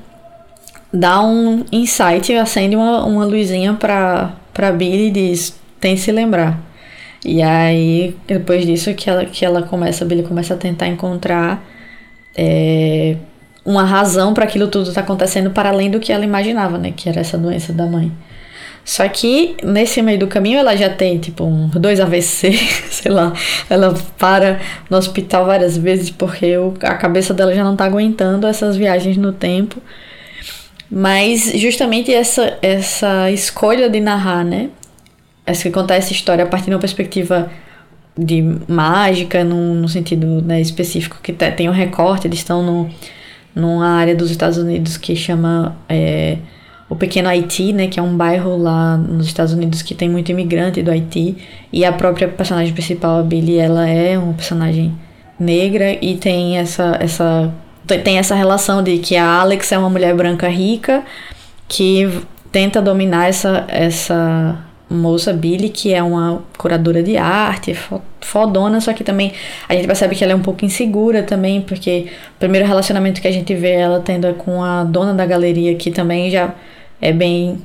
dá 0.94 1.22
um 1.22 1.66
insight, 1.72 2.34
acende 2.34 2.76
uma, 2.76 3.06
uma 3.06 3.26
luzinha 3.26 3.74
pra, 3.74 4.34
pra 4.54 4.72
Billy 4.72 5.08
e 5.08 5.12
diz: 5.12 5.60
tem 5.80 5.96
que 5.96 6.02
se 6.02 6.12
lembrar. 6.12 6.69
E 7.24 7.42
aí, 7.42 8.16
depois 8.28 8.66
disso, 8.66 8.94
que 8.94 9.10
ela, 9.10 9.26
que 9.26 9.44
ela 9.44 9.64
começa, 9.64 10.06
Billy 10.06 10.24
começa 10.24 10.54
a 10.54 10.58
tentar 10.58 10.88
encontrar 10.88 11.64
é, 12.36 13.18
uma 13.66 13.84
razão 13.84 14.34
para 14.34 14.46
aquilo 14.46 14.68
tudo 14.68 14.94
tá 14.94 15.02
acontecendo 15.02 15.52
para 15.52 15.70
além 15.70 15.92
do 15.92 16.00
que 16.00 16.12
ela 16.12 16.24
imaginava, 16.24 16.78
né? 16.78 16.94
Que 16.96 17.10
era 17.10 17.20
essa 17.20 17.38
doença 17.38 17.74
da 17.74 17.86
mãe. 17.86 18.12
Só 18.86 19.08
que 19.08 19.56
nesse 19.64 20.02
meio 20.02 20.18
do 20.18 20.28
caminho 20.28 20.58
ela 20.58 20.76
já 20.76 20.90
tem 20.90 21.20
tipo 21.20 21.44
um, 21.44 21.68
dois 21.68 22.00
AVC, 22.00 22.54
sei 22.90 23.12
lá. 23.12 23.34
Ela 23.70 23.94
para 24.18 24.60
no 24.90 24.98
hospital 24.98 25.46
várias 25.46 25.78
vezes 25.78 26.10
porque 26.10 26.58
o, 26.58 26.74
a 26.82 26.96
cabeça 26.96 27.34
dela 27.34 27.54
já 27.54 27.64
não 27.64 27.76
tá 27.76 27.86
aguentando 27.86 28.48
essas 28.48 28.76
viagens 28.78 29.18
no 29.18 29.32
tempo. 29.32 29.82
Mas 30.90 31.52
justamente 31.56 32.12
essa, 32.12 32.58
essa 32.62 33.30
escolha 33.30 33.90
de 33.90 34.00
narrar, 34.00 34.44
né? 34.44 34.70
Essa 35.50 35.64
que 35.64 35.72
contar 35.72 35.96
essa 35.96 36.12
história 36.12 36.44
a 36.44 36.48
partir 36.48 36.68
de 36.68 36.74
uma 36.74 36.80
perspectiva 36.80 37.50
de 38.18 38.44
mágica, 38.68 39.44
no, 39.44 39.76
no 39.76 39.88
sentido 39.88 40.42
né, 40.42 40.60
específico, 40.60 41.18
que 41.24 41.32
tem 41.34 41.70
um 41.70 41.74
recorte, 41.74 42.28
eles 42.28 42.40
estão 42.40 42.62
no, 42.62 42.90
numa 43.56 43.88
área 43.88 44.16
dos 44.16 44.30
Estados 44.30 44.58
Unidos 44.58 44.98
que 44.98 45.16
chama. 45.16 45.76
É, 45.88 46.38
o 46.90 46.96
Pequeno 46.96 47.30
Haiti, 47.30 47.72
né, 47.72 47.88
que 47.88 48.00
é 48.00 48.04
um 48.04 48.18
bairro 48.18 48.58
lá 48.58 48.98
nos 48.98 49.28
Estados 49.28 49.54
Unidos 49.54 49.84
que 49.84 49.94
tem 49.94 50.10
muito 50.10 50.32
imigrante 50.32 50.82
do 50.82 50.90
Haiti, 50.90 51.38
e 51.72 51.86
a 51.86 51.94
própria 51.94 52.28
personagem 52.28 52.74
principal, 52.74 53.20
a 53.20 53.22
Billy, 53.22 53.58
ela 53.58 53.88
é 53.88 54.18
uma 54.18 54.34
personagem 54.34 54.92
negra 55.40 55.98
e 56.04 56.18
tem 56.18 56.58
essa 56.58 56.98
essa 57.00 57.54
tem 58.04 58.18
essa 58.18 58.36
relação 58.36 58.84
de 58.84 58.98
que 58.98 59.16
a 59.16 59.40
Alex 59.40 59.72
é 59.72 59.78
uma 59.78 59.90
mulher 59.90 60.14
branca 60.16 60.48
rica 60.50 61.04
que 61.68 62.10
tenta 62.52 62.82
dominar 62.82 63.30
essa 63.30 63.66
essa 63.68 64.58
moça 64.90 65.32
Billy, 65.32 65.70
que 65.70 65.94
é 65.94 66.02
uma 66.02 66.42
curadora 66.58 67.04
de 67.04 67.16
arte, 67.16 67.78
fodona, 68.22 68.82
só 68.82 68.92
que 68.92 69.04
também 69.04 69.32
a 69.68 69.76
gente 69.76 69.86
percebe 69.86 70.16
que 70.16 70.24
ela 70.24 70.34
é 70.34 70.36
um 70.36 70.42
pouco 70.42 70.66
insegura 70.66 71.22
também, 71.24 71.62
porque 71.62 72.08
o 72.36 72.40
primeiro 72.40 72.68
relacionamento 72.68 73.22
que 73.22 73.28
a 73.28 73.32
gente 73.32 73.54
vê 73.54 73.72
ela 73.72 74.00
tendo 74.00 74.28
é 74.28 74.34
com 74.34 74.64
a 74.64 74.84
dona 74.84 75.14
da 75.14 75.26
galeria, 75.26 75.76
que 75.76 75.92
também 75.92 76.32
já 76.32 76.54
é 77.02 77.14
bem. 77.14 77.62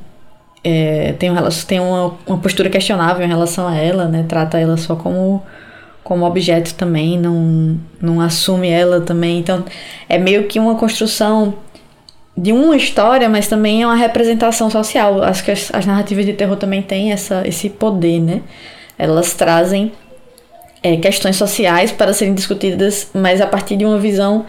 É, 0.63 1.13
tem 1.19 1.31
uma, 1.31 1.49
tem 1.67 1.81
uma, 1.81 2.15
uma 2.27 2.39
postura 2.39 2.71
questionável 2.71 3.25
em 3.25 3.29
relação 3.29 3.67
a 3.69 3.77
ela, 3.77 4.07
né? 4.07 4.25
Trata 4.27 4.59
ela 4.59 4.77
só 4.79 4.97
como, 4.97 5.43
como 6.03 6.25
objeto 6.25 6.75
também, 6.75 7.19
não, 7.19 7.79
não 8.01 8.21
assume 8.21 8.69
ela 8.69 9.01
também. 9.01 9.39
Então, 9.39 9.65
é 10.09 10.17
meio 10.17 10.45
que 10.45 10.59
uma 10.59 10.75
construção 10.77 11.55
de 12.37 12.53
uma 12.53 12.77
história, 12.77 13.29
mas 13.29 13.47
também 13.47 13.83
é 13.83 13.87
uma 13.87 13.95
representação 13.95 14.69
social. 14.69 15.23
Acho 15.23 15.45
que 15.45 15.51
as, 15.51 15.73
as 15.73 15.87
narrativas 15.87 16.27
de 16.27 16.33
terror 16.33 16.57
também 16.57 16.83
têm 16.83 17.13
essa, 17.13 17.47
esse 17.47 17.71
poder, 17.71 18.21
né? 18.21 18.43
Elas 18.99 19.35
trazem 19.35 19.93
é, 20.83 20.97
questões 20.97 21.37
sociais 21.37 21.93
para 21.93 22.13
serem 22.13 22.35
discutidas, 22.35 23.11
mas 23.15 23.41
a 23.41 23.47
partir 23.47 23.77
de 23.77 23.85
uma 23.85 23.99
visão 23.99 24.47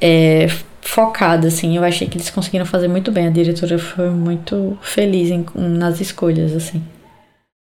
é, 0.00 0.48
focada, 0.80 1.48
assim. 1.48 1.76
Eu 1.76 1.84
achei 1.84 2.08
que 2.08 2.16
eles 2.16 2.30
conseguiram 2.30 2.66
fazer 2.66 2.88
muito 2.88 3.12
bem. 3.12 3.26
A 3.26 3.30
diretora 3.30 3.78
foi 3.78 4.10
muito 4.10 4.78
feliz 4.80 5.30
em, 5.30 5.44
nas 5.54 6.00
escolhas, 6.00 6.54
assim. 6.54 6.82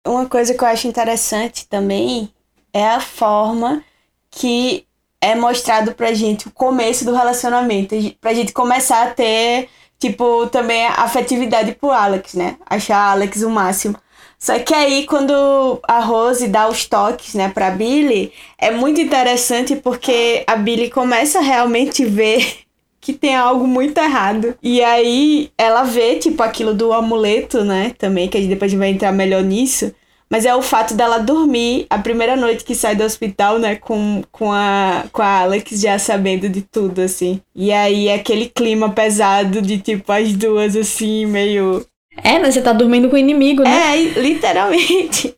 Uma 0.06 0.26
coisa 0.26 0.52
que 0.52 0.62
eu 0.62 0.68
acho 0.68 0.86
interessante 0.86 1.66
também 1.66 2.28
é 2.72 2.86
a 2.86 3.00
forma 3.00 3.82
que 4.30 4.84
é 5.24 5.34
mostrado 5.34 5.94
pra 5.94 6.12
gente 6.12 6.48
o 6.48 6.50
começo 6.50 7.04
do 7.04 7.14
relacionamento. 7.14 7.96
Pra 8.20 8.34
gente 8.34 8.52
começar 8.52 9.04
a 9.04 9.10
ter 9.10 9.68
tipo, 9.98 10.46
também 10.48 10.86
afetividade 10.86 11.72
por 11.72 11.90
Alex, 11.90 12.34
né? 12.34 12.56
Achar 12.68 13.12
Alex 13.12 13.42
o 13.42 13.48
máximo. 13.48 13.96
Só 14.38 14.58
que 14.58 14.74
aí, 14.74 15.06
quando 15.06 15.80
a 15.88 16.00
Rose 16.00 16.46
dá 16.48 16.68
os 16.68 16.84
toques, 16.84 17.34
né, 17.34 17.48
pra 17.48 17.70
Billy, 17.70 18.30
é 18.58 18.70
muito 18.70 19.00
interessante 19.00 19.74
porque 19.76 20.44
a 20.46 20.56
Billy 20.56 20.90
começa 20.90 21.38
a 21.38 21.42
realmente 21.42 22.04
ver 22.04 22.58
que 23.00 23.14
tem 23.14 23.34
algo 23.34 23.66
muito 23.66 23.96
errado. 23.96 24.54
E 24.62 24.84
aí 24.84 25.50
ela 25.56 25.84
vê, 25.84 26.16
tipo, 26.16 26.42
aquilo 26.42 26.74
do 26.74 26.92
amuleto, 26.92 27.64
né, 27.64 27.94
também, 27.96 28.28
que 28.28 28.36
a 28.36 28.40
gente 28.40 28.50
depois 28.50 28.74
vai 28.74 28.90
entrar 28.90 29.12
melhor 29.12 29.42
nisso. 29.42 29.94
Mas 30.30 30.44
é 30.46 30.54
o 30.54 30.62
fato 30.62 30.94
dela 30.94 31.18
dormir 31.18 31.86
a 31.88 31.98
primeira 31.98 32.34
noite 32.34 32.64
que 32.64 32.74
sai 32.74 32.96
do 32.96 33.04
hospital, 33.04 33.58
né, 33.58 33.76
com, 33.76 34.22
com, 34.32 34.50
a, 34.52 35.04
com 35.12 35.22
a 35.22 35.40
Alex 35.40 35.80
já 35.80 35.98
sabendo 35.98 36.48
de 36.48 36.62
tudo, 36.62 37.00
assim. 37.00 37.40
E 37.54 37.72
aí 37.72 38.10
aquele 38.10 38.48
clima 38.48 38.90
pesado 38.90 39.62
de, 39.62 39.78
tipo, 39.78 40.10
as 40.10 40.32
duas, 40.32 40.74
assim, 40.76 41.26
meio 41.26 41.86
é, 42.16 42.38
né? 42.38 42.50
Você 42.50 42.62
tá 42.62 42.72
dormindo 42.72 43.08
com 43.08 43.16
o 43.16 43.18
inimigo, 43.18 43.62
né? 43.62 43.96
É, 43.96 44.20
literalmente. 44.20 45.34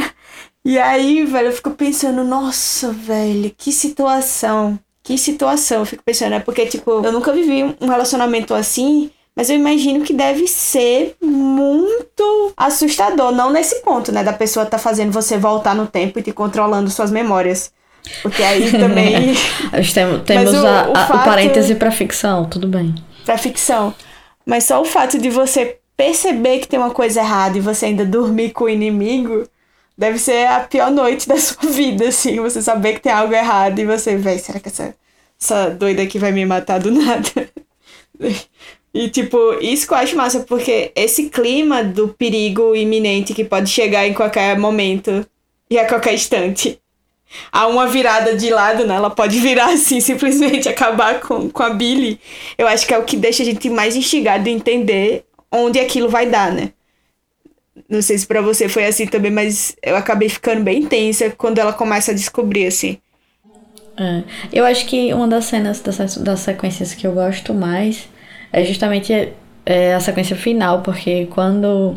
e 0.64 0.78
aí, 0.78 1.24
velho, 1.24 1.48
eu 1.48 1.52
fico 1.52 1.70
pensando, 1.70 2.24
nossa, 2.24 2.92
velho, 2.92 3.52
que 3.56 3.70
situação. 3.72 4.78
Que 5.02 5.16
situação, 5.16 5.80
eu 5.80 5.86
fico 5.86 6.02
pensando, 6.04 6.34
é 6.34 6.40
porque, 6.40 6.66
tipo, 6.66 6.90
eu 6.90 7.12
nunca 7.12 7.32
vivi 7.32 7.62
um 7.80 7.88
relacionamento 7.88 8.52
assim, 8.52 9.10
mas 9.38 9.48
eu 9.48 9.54
imagino 9.54 10.04
que 10.04 10.12
deve 10.12 10.48
ser 10.48 11.14
muito 11.22 12.52
assustador. 12.56 13.30
Não 13.30 13.52
nesse 13.52 13.76
ponto, 13.82 14.10
né? 14.10 14.24
Da 14.24 14.32
pessoa 14.32 14.66
tá 14.66 14.78
fazendo 14.78 15.12
você 15.12 15.38
voltar 15.38 15.76
no 15.76 15.86
tempo 15.86 16.18
e 16.18 16.22
te 16.24 16.32
controlando 16.32 16.90
suas 16.90 17.12
memórias. 17.12 17.70
Porque 18.20 18.42
aí 18.42 18.68
também. 18.76 19.36
temos 19.94 20.22
temos 20.24 20.54
o, 20.54 20.66
a, 20.66 20.90
o, 20.90 20.92
fato... 20.92 21.14
o 21.14 21.24
parêntese 21.24 21.76
pra 21.76 21.92
ficção, 21.92 22.46
tudo 22.46 22.66
bem. 22.66 22.92
Pra 23.24 23.38
ficção. 23.38 23.94
Mas 24.44 24.64
só 24.64 24.82
o 24.82 24.84
fato 24.84 25.16
de 25.16 25.30
você 25.30 25.78
perceber 25.96 26.58
que 26.58 26.66
tem 26.66 26.80
uma 26.80 26.90
coisa 26.90 27.20
errada 27.20 27.56
e 27.58 27.60
você 27.60 27.86
ainda 27.86 28.04
dormir 28.04 28.50
com 28.50 28.64
o 28.64 28.68
inimigo, 28.68 29.48
deve 29.96 30.18
ser 30.18 30.48
a 30.48 30.58
pior 30.58 30.90
noite 30.90 31.28
da 31.28 31.36
sua 31.38 31.70
vida, 31.70 32.08
assim. 32.08 32.40
Você 32.40 32.60
saber 32.60 32.94
que 32.94 33.02
tem 33.02 33.12
algo 33.12 33.32
errado 33.32 33.78
e 33.78 33.86
você, 33.86 34.16
véi, 34.16 34.40
será 34.40 34.58
que 34.58 34.66
essa, 34.66 34.96
essa 35.40 35.70
doida 35.70 36.02
aqui 36.02 36.18
vai 36.18 36.32
me 36.32 36.44
matar 36.44 36.80
do 36.80 36.90
nada? 36.90 37.48
E, 38.98 39.08
tipo, 39.08 39.54
isso 39.60 39.86
que 39.86 39.94
eu 39.94 39.98
acho 39.98 40.16
massa, 40.16 40.40
porque 40.40 40.90
esse 40.96 41.30
clima 41.30 41.84
do 41.84 42.08
perigo 42.08 42.74
iminente 42.74 43.32
que 43.32 43.44
pode 43.44 43.70
chegar 43.70 44.04
em 44.08 44.12
qualquer 44.12 44.58
momento 44.58 45.24
e 45.70 45.78
a 45.78 45.86
qualquer 45.86 46.14
instante. 46.14 46.80
Há 47.52 47.68
uma 47.68 47.86
virada 47.86 48.34
de 48.34 48.50
lado, 48.50 48.84
né? 48.84 48.96
Ela 48.96 49.08
pode 49.08 49.38
virar 49.38 49.66
assim, 49.66 50.00
simplesmente 50.02 50.68
acabar 50.68 51.20
com, 51.20 51.48
com 51.48 51.62
a 51.62 51.70
Billy. 51.70 52.18
Eu 52.58 52.66
acho 52.66 52.88
que 52.88 52.92
é 52.92 52.98
o 52.98 53.04
que 53.04 53.16
deixa 53.16 53.44
a 53.44 53.46
gente 53.46 53.70
mais 53.70 53.94
instigado 53.94 54.48
a 54.48 54.52
entender 54.52 55.24
onde 55.52 55.78
aquilo 55.78 56.08
vai 56.08 56.26
dar, 56.26 56.50
né? 56.50 56.72
Não 57.88 58.02
sei 58.02 58.18
se 58.18 58.26
para 58.26 58.42
você 58.42 58.68
foi 58.68 58.84
assim 58.84 59.06
também, 59.06 59.30
mas 59.30 59.76
eu 59.80 59.94
acabei 59.94 60.28
ficando 60.28 60.64
bem 60.64 60.84
tensa 60.84 61.30
quando 61.30 61.58
ela 61.58 61.72
começa 61.72 62.10
a 62.10 62.14
descobrir, 62.14 62.66
assim. 62.66 62.98
É. 63.96 64.24
Eu 64.52 64.64
acho 64.64 64.86
que 64.86 65.14
uma 65.14 65.28
das 65.28 65.44
cenas 65.44 65.78
das, 65.78 66.16
das 66.16 66.40
sequências 66.40 66.94
que 66.94 67.06
eu 67.06 67.12
gosto 67.12 67.54
mais 67.54 68.08
é 68.52 68.64
justamente 68.64 69.32
é, 69.66 69.94
a 69.94 70.00
sequência 70.00 70.36
final, 70.36 70.80
porque 70.80 71.26
quando 71.26 71.96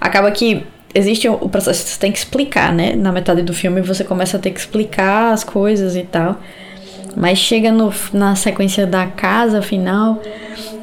acaba 0.00 0.30
que 0.30 0.64
existe 0.94 1.28
o 1.28 1.48
processo, 1.48 1.86
você 1.86 1.98
tem 1.98 2.12
que 2.12 2.18
explicar, 2.18 2.72
né? 2.72 2.94
Na 2.94 3.10
metade 3.10 3.42
do 3.42 3.52
filme 3.52 3.80
você 3.80 4.04
começa 4.04 4.36
a 4.36 4.40
ter 4.40 4.50
que 4.50 4.60
explicar 4.60 5.32
as 5.32 5.42
coisas 5.42 5.96
e 5.96 6.02
tal. 6.02 6.40
Mas 7.16 7.38
chega 7.38 7.70
no, 7.70 7.92
na 8.12 8.34
sequência 8.34 8.86
da 8.86 9.06
casa 9.06 9.62
final 9.62 10.20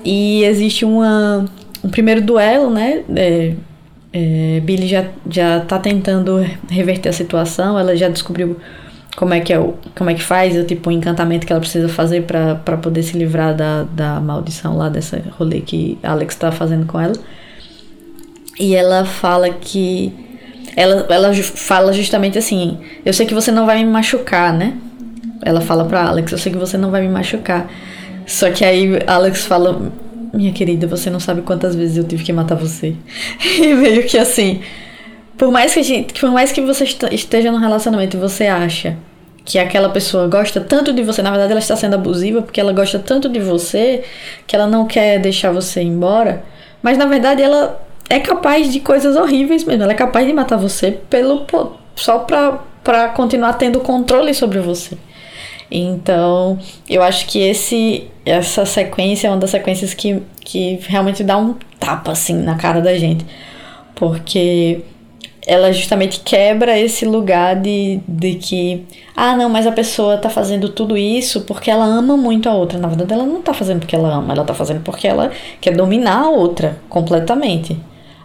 e 0.03 0.43
existe 0.43 0.85
uma 0.85 1.45
um 1.83 1.89
primeiro 1.89 2.21
duelo, 2.21 2.69
né? 2.69 3.03
É, 3.15 3.53
é, 4.13 4.59
Billy 4.61 4.87
já, 4.87 5.05
já 5.29 5.61
tá 5.61 5.79
tentando 5.79 6.45
reverter 6.69 7.09
a 7.09 7.13
situação, 7.13 7.79
ela 7.79 7.95
já 7.95 8.09
descobriu 8.09 8.57
como 9.15 9.33
é 9.33 9.39
que 9.39 9.51
é 9.51 9.59
o, 9.59 9.75
como 9.95 10.09
é 10.09 10.13
que 10.13 10.23
faz 10.23 10.55
o 10.55 10.63
tipo 10.63 10.89
o 10.89 10.91
encantamento 10.91 11.45
que 11.45 11.51
ela 11.51 11.59
precisa 11.59 11.89
fazer 11.89 12.23
para 12.23 12.77
poder 12.77 13.03
se 13.03 13.17
livrar 13.17 13.55
da, 13.55 13.83
da 13.83 14.19
maldição 14.19 14.77
lá 14.77 14.89
dessa 14.89 15.21
rolê 15.37 15.61
que 15.61 15.97
Alex 16.01 16.35
tá 16.35 16.51
fazendo 16.51 16.85
com 16.85 16.99
ela. 16.99 17.15
E 18.59 18.75
ela 18.75 19.05
fala 19.05 19.49
que 19.49 20.13
ela, 20.75 21.05
ela 21.09 21.33
fala 21.33 21.91
justamente 21.91 22.37
assim: 22.37 22.77
"Eu 23.05 23.13
sei 23.13 23.25
que 23.25 23.33
você 23.33 23.51
não 23.51 23.65
vai 23.65 23.83
me 23.83 23.91
machucar, 23.91 24.53
né?" 24.53 24.73
Ela 25.43 25.61
fala 25.61 25.85
para 25.85 26.03
Alex: 26.03 26.31
"Eu 26.31 26.37
sei 26.37 26.51
que 26.51 26.57
você 26.57 26.77
não 26.77 26.91
vai 26.91 27.01
me 27.01 27.09
machucar." 27.09 27.69
Só 28.25 28.49
que 28.51 28.63
aí 28.63 28.99
Alex 29.07 29.45
fala 29.45 29.91
minha 30.33 30.53
querida, 30.53 30.87
você 30.87 31.09
não 31.09 31.19
sabe 31.19 31.41
quantas 31.41 31.75
vezes 31.75 31.97
eu 31.97 32.03
tive 32.03 32.23
que 32.23 32.31
matar 32.31 32.55
você. 32.55 32.95
e 33.61 33.73
meio 33.73 34.05
que 34.05 34.17
assim, 34.17 34.61
por 35.41 35.51
mais 35.51 35.73
que 35.73 35.79
a 35.79 35.83
gente, 35.83 36.13
por 36.19 36.29
mais 36.29 36.51
que 36.51 36.61
você 36.61 36.83
esteja 36.83 37.51
num 37.51 37.57
relacionamento 37.57 38.15
e 38.15 38.19
você 38.19 38.45
acha 38.45 38.95
que 39.43 39.57
aquela 39.57 39.89
pessoa 39.89 40.27
gosta 40.27 40.61
tanto 40.61 40.93
de 40.93 41.01
você, 41.01 41.23
na 41.23 41.31
verdade 41.31 41.49
ela 41.49 41.59
está 41.59 41.75
sendo 41.75 41.95
abusiva 41.95 42.43
porque 42.43 42.61
ela 42.61 42.71
gosta 42.71 42.99
tanto 42.99 43.27
de 43.27 43.39
você 43.39 44.03
que 44.45 44.55
ela 44.55 44.67
não 44.67 44.85
quer 44.85 45.17
deixar 45.17 45.51
você 45.51 45.81
embora, 45.81 46.43
mas 46.83 46.95
na 46.95 47.07
verdade 47.07 47.41
ela 47.41 47.81
é 48.07 48.19
capaz 48.19 48.71
de 48.71 48.81
coisas 48.81 49.15
horríveis 49.15 49.63
mesmo, 49.63 49.81
ela 49.81 49.93
é 49.93 49.95
capaz 49.95 50.27
de 50.27 50.31
matar 50.31 50.57
você 50.57 50.91
pelo 51.09 51.47
só 51.95 52.19
pra, 52.19 52.59
pra 52.83 53.07
continuar 53.07 53.53
tendo 53.53 53.79
controle 53.79 54.35
sobre 54.35 54.59
você. 54.59 54.95
Então, 55.71 56.59
eu 56.87 57.01
acho 57.01 57.25
que 57.25 57.39
esse 57.39 58.11
essa 58.23 58.63
sequência 58.63 59.25
é 59.25 59.31
uma 59.31 59.37
das 59.37 59.49
sequências 59.49 59.95
que, 59.95 60.21
que 60.41 60.77
realmente 60.83 61.23
dá 61.23 61.35
um 61.35 61.55
tapa 61.79 62.11
assim 62.11 62.35
na 62.35 62.57
cara 62.57 62.79
da 62.79 62.95
gente. 62.95 63.25
Porque 63.95 64.81
ela 65.45 65.71
justamente 65.71 66.19
quebra 66.19 66.77
esse 66.77 67.05
lugar 67.05 67.55
de, 67.55 67.99
de 68.07 68.35
que, 68.35 68.85
ah, 69.15 69.35
não, 69.35 69.49
mas 69.49 69.65
a 69.65 69.71
pessoa 69.71 70.17
tá 70.17 70.29
fazendo 70.29 70.69
tudo 70.69 70.95
isso 70.95 71.41
porque 71.41 71.71
ela 71.71 71.85
ama 71.85 72.15
muito 72.15 72.47
a 72.47 72.53
outra. 72.53 72.77
Na 72.77 72.87
verdade, 72.87 73.13
ela 73.13 73.25
não 73.25 73.41
tá 73.41 73.53
fazendo 73.53 73.79
porque 73.79 73.95
ela 73.95 74.13
ama, 74.13 74.33
ela 74.33 74.43
tá 74.45 74.53
fazendo 74.53 74.81
porque 74.83 75.07
ela 75.07 75.31
quer 75.59 75.75
dominar 75.75 76.25
a 76.25 76.29
outra 76.29 76.79
completamente. 76.89 77.77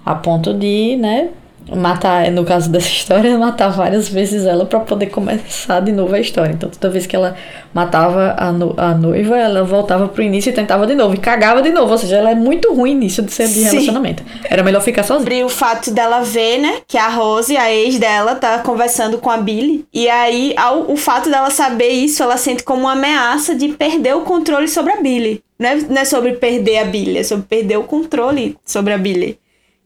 A 0.04 0.14
ponto 0.14 0.54
de, 0.54 0.96
né, 0.96 1.30
matar, 1.75 2.30
no 2.30 2.44
caso 2.44 2.70
dessa 2.70 2.88
história, 2.88 3.37
matar 3.38 3.68
várias 3.68 4.08
vezes 4.08 4.46
ela 4.46 4.64
para 4.64 4.80
poder 4.80 5.06
começar 5.06 5.80
de 5.80 5.92
novo 5.92 6.14
a 6.14 6.20
história. 6.20 6.52
Então, 6.52 6.70
toda 6.70 6.92
vez 6.92 7.06
que 7.06 7.16
ela 7.16 7.37
matava 7.75 8.35
a, 8.38 8.52
no, 8.52 8.75
a 8.76 8.94
noiva, 8.94 9.37
ela 9.37 9.64
voltava 9.64 10.08
pro 10.08 10.23
início 10.23 10.50
e 10.50 10.52
tentava 10.52 10.87
de 10.87 10.94
novo, 10.94 11.14
e 11.14 11.18
cagava 11.18 11.62
de 11.62 11.70
novo. 11.70 11.92
Ou 11.92 11.99
seja, 11.99 12.16
ela 12.16 12.30
é 12.30 12.35
muito 12.35 12.73
ruim 12.73 12.94
nisso 12.94 13.23
de 13.23 13.32
ser 13.32 13.49
de 13.49 13.54
Sim. 13.54 13.64
relacionamento. 13.64 14.23
Era 14.44 14.62
melhor 14.62 14.80
ficar 14.80 15.02
sozinha. 15.02 15.35
E 15.35 15.44
o 15.44 15.49
fato 15.49 15.90
dela 15.90 16.20
ver, 16.20 16.58
né, 16.58 16.78
que 16.87 16.96
a 16.96 17.08
Rose, 17.08 17.56
a 17.56 17.73
ex 17.73 17.99
dela, 17.99 18.35
tá 18.35 18.58
conversando 18.61 19.18
com 19.18 19.30
a 19.30 19.37
Billy. 19.38 19.85
E 19.92 20.08
aí, 20.08 20.54
ao, 20.56 20.90
o 20.90 20.96
fato 20.96 21.30
dela 21.30 21.50
saber 21.50 21.88
isso, 21.88 22.23
ela 22.23 22.37
sente 22.37 22.62
como 22.62 22.82
uma 22.82 22.92
ameaça 22.92 23.54
de 23.54 23.68
perder 23.68 24.14
o 24.14 24.23
controle 24.23 24.68
sobre 24.68 24.92
a 24.92 25.00
Billy. 25.00 25.42
Não 25.58 25.68
é, 25.68 25.76
não 25.76 26.02
é 26.02 26.04
sobre 26.04 26.32
perder 26.32 26.78
a 26.78 26.85
Billy, 26.85 27.18
é 27.18 27.23
sobre 27.23 27.46
perder 27.46 27.78
o 27.78 27.85
controle 27.85 28.56
sobre 28.64 28.92
a 28.92 28.99
Billy. 28.99 29.38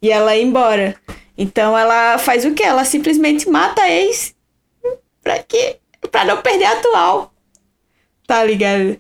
E 0.02 0.10
ela 0.10 0.36
ir 0.36 0.44
embora. 0.44 0.96
Então 1.40 1.76
ela 1.76 2.18
faz 2.18 2.44
o 2.44 2.52
que? 2.52 2.62
Ela 2.62 2.84
simplesmente 2.84 3.48
mata 3.48 3.80
a 3.80 3.90
ex 3.90 4.34
pra 5.22 5.38
quê? 5.42 5.78
Pra 6.12 6.22
não 6.22 6.42
perder 6.42 6.66
a 6.66 6.72
atual. 6.72 7.32
Tá 8.26 8.44
ligado? 8.44 8.98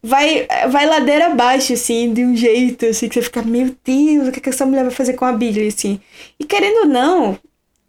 Vai, 0.00 0.46
vai 0.70 0.86
ladeira 0.86 1.26
abaixo, 1.26 1.72
assim, 1.72 2.12
de 2.12 2.24
um 2.24 2.36
jeito, 2.36 2.86
assim, 2.86 3.08
que 3.08 3.16
você 3.16 3.22
fica, 3.22 3.42
meu 3.42 3.74
Deus, 3.84 4.28
o 4.28 4.32
que, 4.32 4.38
é 4.38 4.42
que 4.42 4.48
essa 4.48 4.64
mulher 4.64 4.84
vai 4.84 4.92
fazer 4.92 5.14
com 5.14 5.24
a 5.24 5.32
Billy, 5.32 5.66
assim. 5.66 6.00
E 6.38 6.44
querendo 6.44 6.82
ou 6.82 6.86
não, 6.86 7.38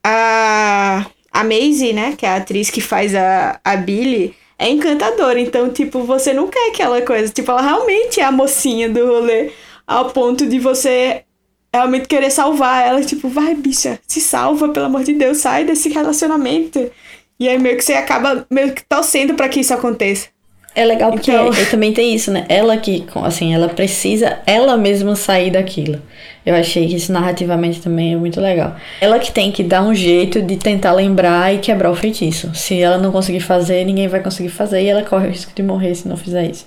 a, 0.04 1.06
a 1.32 1.44
Maisie, 1.44 1.94
né, 1.94 2.16
que 2.18 2.26
é 2.26 2.30
a 2.30 2.36
atriz 2.38 2.72
que 2.72 2.82
faz 2.82 3.14
a, 3.14 3.60
a 3.64 3.76
Billy, 3.76 4.36
é 4.58 4.70
encantadora. 4.70 5.40
Então, 5.40 5.70
tipo, 5.70 6.00
você 6.04 6.34
não 6.34 6.48
quer 6.48 6.72
aquela 6.72 7.02
coisa. 7.04 7.32
Tipo, 7.32 7.52
ela 7.52 7.62
realmente 7.62 8.20
é 8.20 8.24
a 8.24 8.32
mocinha 8.32 8.90
do 8.90 9.06
rolê, 9.06 9.52
ao 9.86 10.10
ponto 10.10 10.48
de 10.48 10.58
você 10.58 11.26
realmente 11.74 12.08
querer 12.08 12.30
salvar 12.30 12.86
ela, 12.86 13.02
tipo, 13.02 13.28
vai, 13.28 13.56
bicha, 13.56 14.00
se 14.08 14.22
salva, 14.22 14.70
pelo 14.70 14.86
amor 14.86 15.04
de 15.04 15.14
Deus, 15.14 15.40
sai 15.40 15.66
desse 15.66 15.90
relacionamento. 15.90 16.92
E 17.40 17.50
aí 17.50 17.58
meio 17.58 17.76
que 17.78 17.84
você 17.84 17.94
acaba 17.94 18.46
meio 18.50 18.74
que 18.74 18.84
torcendo 18.84 19.34
para 19.34 19.50
que 19.50 19.60
isso 19.60 19.74
aconteça. 19.74 20.28
É 20.76 20.84
legal 20.86 21.12
porque 21.12 21.32
então... 21.32 21.52
também 21.70 21.94
tem 21.94 22.14
isso, 22.16 22.32
né? 22.32 22.46
Ela 22.50 22.78
que, 22.78 23.06
assim, 23.24 23.54
ela 23.54 23.70
precisa 23.70 24.40
ela 24.46 24.76
mesma 24.76 25.16
sair 25.16 25.52
daquilo. 25.52 26.02
Eu 26.46 26.56
achei 26.56 26.88
que 26.88 26.96
isso 26.96 27.12
narrativamente 27.12 27.80
também 27.80 28.14
é 28.14 28.18
muito 28.18 28.42
legal. 28.42 28.76
Ela 29.00 29.20
que 29.20 29.32
tem 29.32 29.52
que 29.52 29.64
dar 29.64 29.82
um 29.84 29.94
jeito 29.94 30.42
de 30.42 30.58
tentar 30.58 30.92
lembrar 30.92 31.54
e 31.54 31.60
quebrar 31.60 31.90
o 31.92 31.96
feitiço. 31.96 32.54
Se 32.54 32.82
ela 32.82 32.98
não 32.98 33.12
conseguir 33.12 33.40
fazer, 33.40 33.86
ninguém 33.86 34.08
vai 34.08 34.20
conseguir 34.20 34.50
fazer 34.50 34.82
e 34.82 34.88
ela 34.88 35.04
corre 35.04 35.28
o 35.28 35.30
risco 35.30 35.52
de 35.56 35.64
morrer 35.64 35.96
se 35.96 36.08
não 36.08 36.18
fizer 36.18 36.50
isso. 36.50 36.66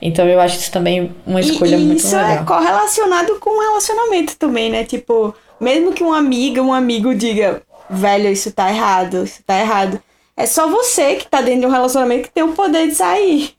Então 0.00 0.26
eu 0.26 0.40
acho 0.40 0.58
isso 0.58 0.72
também 0.72 1.12
uma 1.24 1.40
escolha 1.40 1.76
e, 1.76 1.78
muito 1.78 1.98
isso 1.98 2.16
legal. 2.16 2.32
Isso 2.32 2.42
é 2.42 2.44
correlacionado 2.44 3.36
com 3.38 3.50
o 3.50 3.60
relacionamento 3.60 4.36
também, 4.36 4.70
né? 4.70 4.82
Tipo, 4.82 5.32
mesmo 5.60 5.92
que 5.92 6.02
uma 6.02 6.18
amiga, 6.18 6.60
um 6.60 6.72
amigo 6.72 7.14
diga, 7.14 7.62
velho, 7.88 8.28
isso 8.28 8.50
tá 8.50 8.68
errado, 8.68 9.22
isso 9.22 9.40
tá 9.46 9.60
errado. 9.60 10.00
É 10.36 10.46
só 10.46 10.68
você 10.68 11.16
que 11.16 11.26
tá 11.26 11.40
dentro 11.40 11.60
de 11.60 11.66
um 11.66 11.70
relacionamento 11.70 12.24
que 12.24 12.34
tem 12.34 12.42
o 12.42 12.52
poder 12.52 12.88
de 12.88 12.94
sair. 12.94 13.54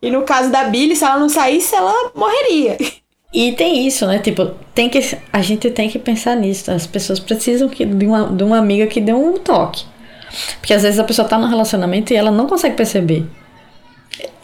E 0.00 0.10
no 0.10 0.22
caso 0.22 0.50
da 0.50 0.64
Billy, 0.64 0.94
se 0.94 1.04
ela 1.04 1.18
não 1.18 1.28
saísse, 1.28 1.74
ela 1.74 2.12
morreria. 2.14 2.76
E 3.32 3.52
tem 3.52 3.84
isso, 3.86 4.06
né? 4.06 4.18
Tipo, 4.18 4.52
tem 4.74 4.88
que, 4.88 5.00
a 5.32 5.42
gente 5.42 5.68
tem 5.70 5.88
que 5.88 5.98
pensar 5.98 6.36
nisso. 6.36 6.70
As 6.70 6.86
pessoas 6.86 7.18
precisam 7.18 7.68
que, 7.68 7.84
de, 7.84 8.06
uma, 8.06 8.28
de 8.28 8.44
uma 8.44 8.58
amiga 8.58 8.86
que 8.86 9.00
dê 9.00 9.12
um 9.12 9.38
toque. 9.38 9.84
Porque 10.60 10.72
às 10.72 10.82
vezes 10.82 11.00
a 11.00 11.04
pessoa 11.04 11.26
tá 11.26 11.36
num 11.36 11.48
relacionamento 11.48 12.12
e 12.12 12.16
ela 12.16 12.30
não 12.30 12.46
consegue 12.46 12.76
perceber. 12.76 13.26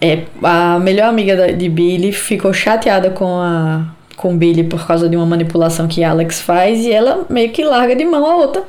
É, 0.00 0.24
a 0.42 0.78
melhor 0.78 1.08
amiga 1.08 1.52
de 1.52 1.68
Billy 1.68 2.10
ficou 2.12 2.52
chateada 2.52 3.10
com 3.10 3.38
a 3.38 3.94
com 4.16 4.36
Billy 4.36 4.64
por 4.64 4.86
causa 4.86 5.08
de 5.08 5.16
uma 5.16 5.24
manipulação 5.24 5.88
que 5.88 6.04
Alex 6.04 6.40
faz 6.40 6.84
e 6.84 6.92
ela 6.92 7.24
meio 7.30 7.50
que 7.52 7.64
larga 7.64 7.96
de 7.96 8.04
mão 8.04 8.26
a 8.26 8.36
outra. 8.36 8.64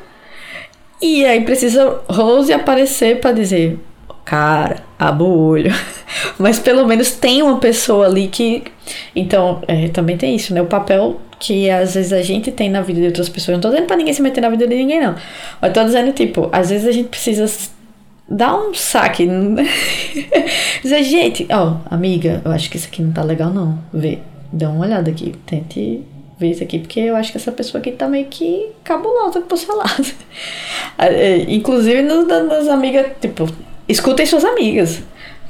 E 1.02 1.26
aí 1.26 1.42
precisa 1.42 2.02
Rose 2.08 2.54
aparecer 2.54 3.20
para 3.20 3.32
dizer: 3.32 3.80
cara, 4.24 4.84
aba 5.00 5.24
o 5.24 5.48
olho. 5.48 5.72
Mas 6.38 6.60
pelo 6.60 6.86
menos 6.86 7.12
tem 7.12 7.42
uma 7.42 7.58
pessoa 7.58 8.06
ali 8.06 8.28
que. 8.28 8.64
Então, 9.16 9.62
é, 9.68 9.88
também 9.88 10.18
tem 10.18 10.36
isso, 10.36 10.54
né? 10.54 10.62
O 10.62 10.68
papel 10.68 11.20
que 11.40 11.70
às 11.72 11.96
vezes 11.96 12.14
a 12.14 12.22
gente 12.22 12.52
tem 12.52 12.70
na 12.70 12.82
vida 12.82 13.00
de 13.00 13.08
outras 13.08 13.28
pessoas. 13.28 13.58
Não 13.58 13.62
tô 13.62 13.70
dizendo 13.70 13.88
pra 13.88 13.98
ninguém 13.98 14.14
se 14.14 14.22
meter 14.22 14.42
na 14.42 14.50
vida 14.50 14.68
de 14.68 14.76
ninguém, 14.76 15.02
não. 15.02 15.16
Mas 15.60 15.74
tô 15.74 15.84
dizendo, 15.84 16.14
tipo, 16.14 16.48
às 16.52 16.70
vezes 16.70 16.88
a 16.88 16.92
gente 16.92 17.10
precisa 17.10 17.52
dar 18.30 18.56
um 18.56 18.74
saque. 18.74 19.28
Dizer, 20.82 21.04
gente, 21.04 21.48
ó, 21.50 21.74
oh, 21.74 21.94
amiga, 21.94 22.42
eu 22.46 22.52
acho 22.52 22.70
que 22.70 22.78
isso 22.78 22.88
aqui 22.88 23.02
não 23.02 23.12
tá 23.12 23.24
legal, 23.24 23.52
não. 23.52 23.80
Vê, 23.92 24.20
dá 24.54 24.70
uma 24.70 24.86
olhada 24.86 25.10
aqui. 25.10 25.34
Tente 25.46 26.02
isso 26.46 26.64
aqui, 26.64 26.80
porque 26.80 27.00
eu 27.00 27.16
acho 27.16 27.32
que 27.32 27.38
essa 27.38 27.52
pessoa 27.52 27.80
aqui 27.80 27.92
tá 27.92 28.08
meio 28.08 28.26
que 28.26 28.70
cabulosa 28.84 29.42
pro 29.42 29.58
seu 29.58 29.76
lado. 29.76 30.06
É, 30.98 31.38
inclusive 31.54 32.02
nas 32.02 32.68
amigas, 32.68 33.08
tipo, 33.20 33.48
escutem 33.88 34.26
suas 34.26 34.46
amigas. 34.46 35.02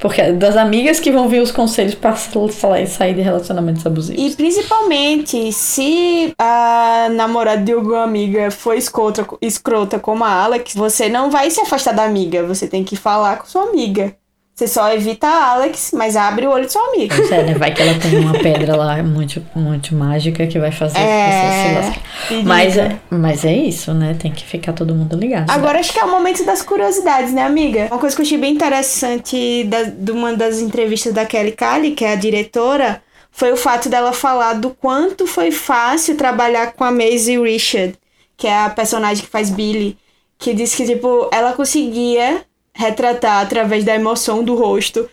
Porque 0.02 0.20
é 0.20 0.32
das 0.32 0.56
amigas 0.56 0.98
que 0.98 1.12
vão 1.12 1.28
vir 1.28 1.40
os 1.40 1.52
conselhos 1.52 1.94
para 1.94 2.16
sair 2.16 3.14
de 3.14 3.20
relacionamentos 3.20 3.86
abusivos. 3.86 4.20
E 4.20 4.34
principalmente 4.36 5.52
se 5.52 6.34
a 6.36 7.08
namorada 7.12 7.62
de 7.62 7.70
alguma 7.70 8.02
amiga 8.02 8.50
for 8.50 8.74
escrota, 8.74 9.24
escrota 9.40 10.00
como 10.00 10.24
a 10.24 10.42
Alex, 10.42 10.74
você 10.74 11.08
não 11.08 11.30
vai 11.30 11.52
se 11.52 11.60
afastar 11.60 11.94
da 11.94 12.02
amiga, 12.02 12.42
você 12.42 12.66
tem 12.66 12.82
que 12.82 12.96
falar 12.96 13.36
com 13.36 13.46
sua 13.46 13.62
amiga. 13.62 14.12
Você 14.62 14.68
só 14.68 14.92
evita 14.94 15.26
a 15.26 15.54
Alex, 15.54 15.90
mas 15.92 16.14
abre 16.14 16.46
o 16.46 16.50
olho 16.50 16.66
do 16.66 16.70
seu 16.70 16.80
amigo. 16.84 17.12
Pois 17.16 17.32
é, 17.32 17.42
né? 17.42 17.54
Vai 17.54 17.74
que 17.74 17.82
ela 17.82 17.98
tem 17.98 18.16
uma 18.16 18.32
pedra 18.32 18.76
lá 18.76 19.02
muito, 19.02 19.44
muito 19.56 19.92
mágica 19.92 20.46
que 20.46 20.56
vai 20.56 20.70
fazer 20.70 21.00
é, 21.00 21.32
você 21.32 21.68
se 21.68 21.74
lascar. 21.74 22.44
Mas, 22.44 22.78
é, 22.78 23.00
mas 23.10 23.44
é 23.44 23.52
isso, 23.52 23.92
né? 23.92 24.14
Tem 24.16 24.30
que 24.30 24.44
ficar 24.44 24.72
todo 24.72 24.94
mundo 24.94 25.16
ligado. 25.16 25.50
Agora 25.50 25.80
acho 25.80 25.92
que 25.92 25.98
é 25.98 26.04
o 26.04 26.08
momento 26.08 26.44
das 26.44 26.62
curiosidades, 26.62 27.32
né, 27.32 27.42
amiga? 27.42 27.88
Uma 27.90 27.98
coisa 27.98 28.14
que 28.14 28.22
eu 28.22 28.24
achei 28.24 28.38
bem 28.38 28.54
interessante 28.54 29.64
da, 29.64 29.82
de 29.82 30.12
uma 30.12 30.32
das 30.34 30.60
entrevistas 30.60 31.12
da 31.12 31.26
Kelly 31.26 31.52
Kali, 31.52 31.90
que 31.90 32.04
é 32.04 32.12
a 32.12 32.16
diretora, 32.16 33.02
foi 33.32 33.50
o 33.50 33.56
fato 33.56 33.88
dela 33.88 34.12
falar 34.12 34.52
do 34.52 34.70
quanto 34.70 35.26
foi 35.26 35.50
fácil 35.50 36.16
trabalhar 36.16 36.74
com 36.74 36.84
a 36.84 36.92
Maisie 36.92 37.36
Richard, 37.42 37.94
que 38.36 38.46
é 38.46 38.56
a 38.64 38.70
personagem 38.70 39.24
que 39.24 39.30
faz 39.30 39.50
Billy, 39.50 39.98
que 40.38 40.54
disse 40.54 40.76
que, 40.76 40.86
tipo, 40.86 41.28
ela 41.32 41.52
conseguia 41.52 42.44
retratar 42.74 43.42
através 43.42 43.84
da 43.84 43.94
emoção 43.94 44.42
do 44.42 44.54
rosto 44.54 45.08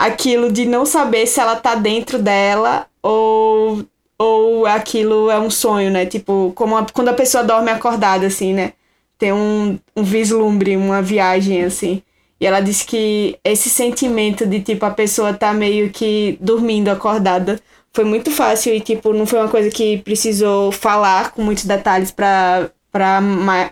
aquilo 0.00 0.50
de 0.50 0.64
não 0.64 0.86
saber 0.86 1.26
se 1.26 1.40
ela 1.40 1.56
tá 1.56 1.74
dentro 1.74 2.18
dela 2.18 2.86
ou 3.02 3.84
ou 4.18 4.66
aquilo 4.66 5.30
é 5.30 5.38
um 5.40 5.50
sonho, 5.50 5.90
né? 5.90 6.04
Tipo, 6.04 6.52
como 6.54 6.76
a, 6.76 6.84
quando 6.92 7.08
a 7.08 7.14
pessoa 7.14 7.42
dorme 7.42 7.70
acordada, 7.70 8.26
assim, 8.26 8.52
né? 8.52 8.74
Tem 9.18 9.32
um, 9.32 9.78
um 9.96 10.02
vislumbre, 10.02 10.76
uma 10.76 11.00
viagem, 11.00 11.64
assim. 11.64 12.02
E 12.38 12.46
ela 12.46 12.60
disse 12.60 12.84
que 12.84 13.38
esse 13.42 13.70
sentimento 13.70 14.46
de, 14.46 14.60
tipo, 14.60 14.84
a 14.84 14.90
pessoa 14.90 15.32
tá 15.32 15.54
meio 15.54 15.88
que 15.90 16.36
dormindo 16.38 16.90
acordada 16.90 17.58
foi 17.94 18.04
muito 18.04 18.30
fácil 18.30 18.74
e, 18.74 18.80
tipo, 18.80 19.12
não 19.14 19.24
foi 19.26 19.38
uma 19.38 19.48
coisa 19.48 19.70
que 19.70 19.98
precisou 19.98 20.70
falar 20.70 21.32
com 21.32 21.42
muitos 21.42 21.64
detalhes 21.64 22.10
pra, 22.10 22.70
pra 22.92 23.20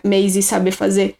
Maisie 0.03 0.41
saber 0.41 0.71
fazer. 0.71 1.15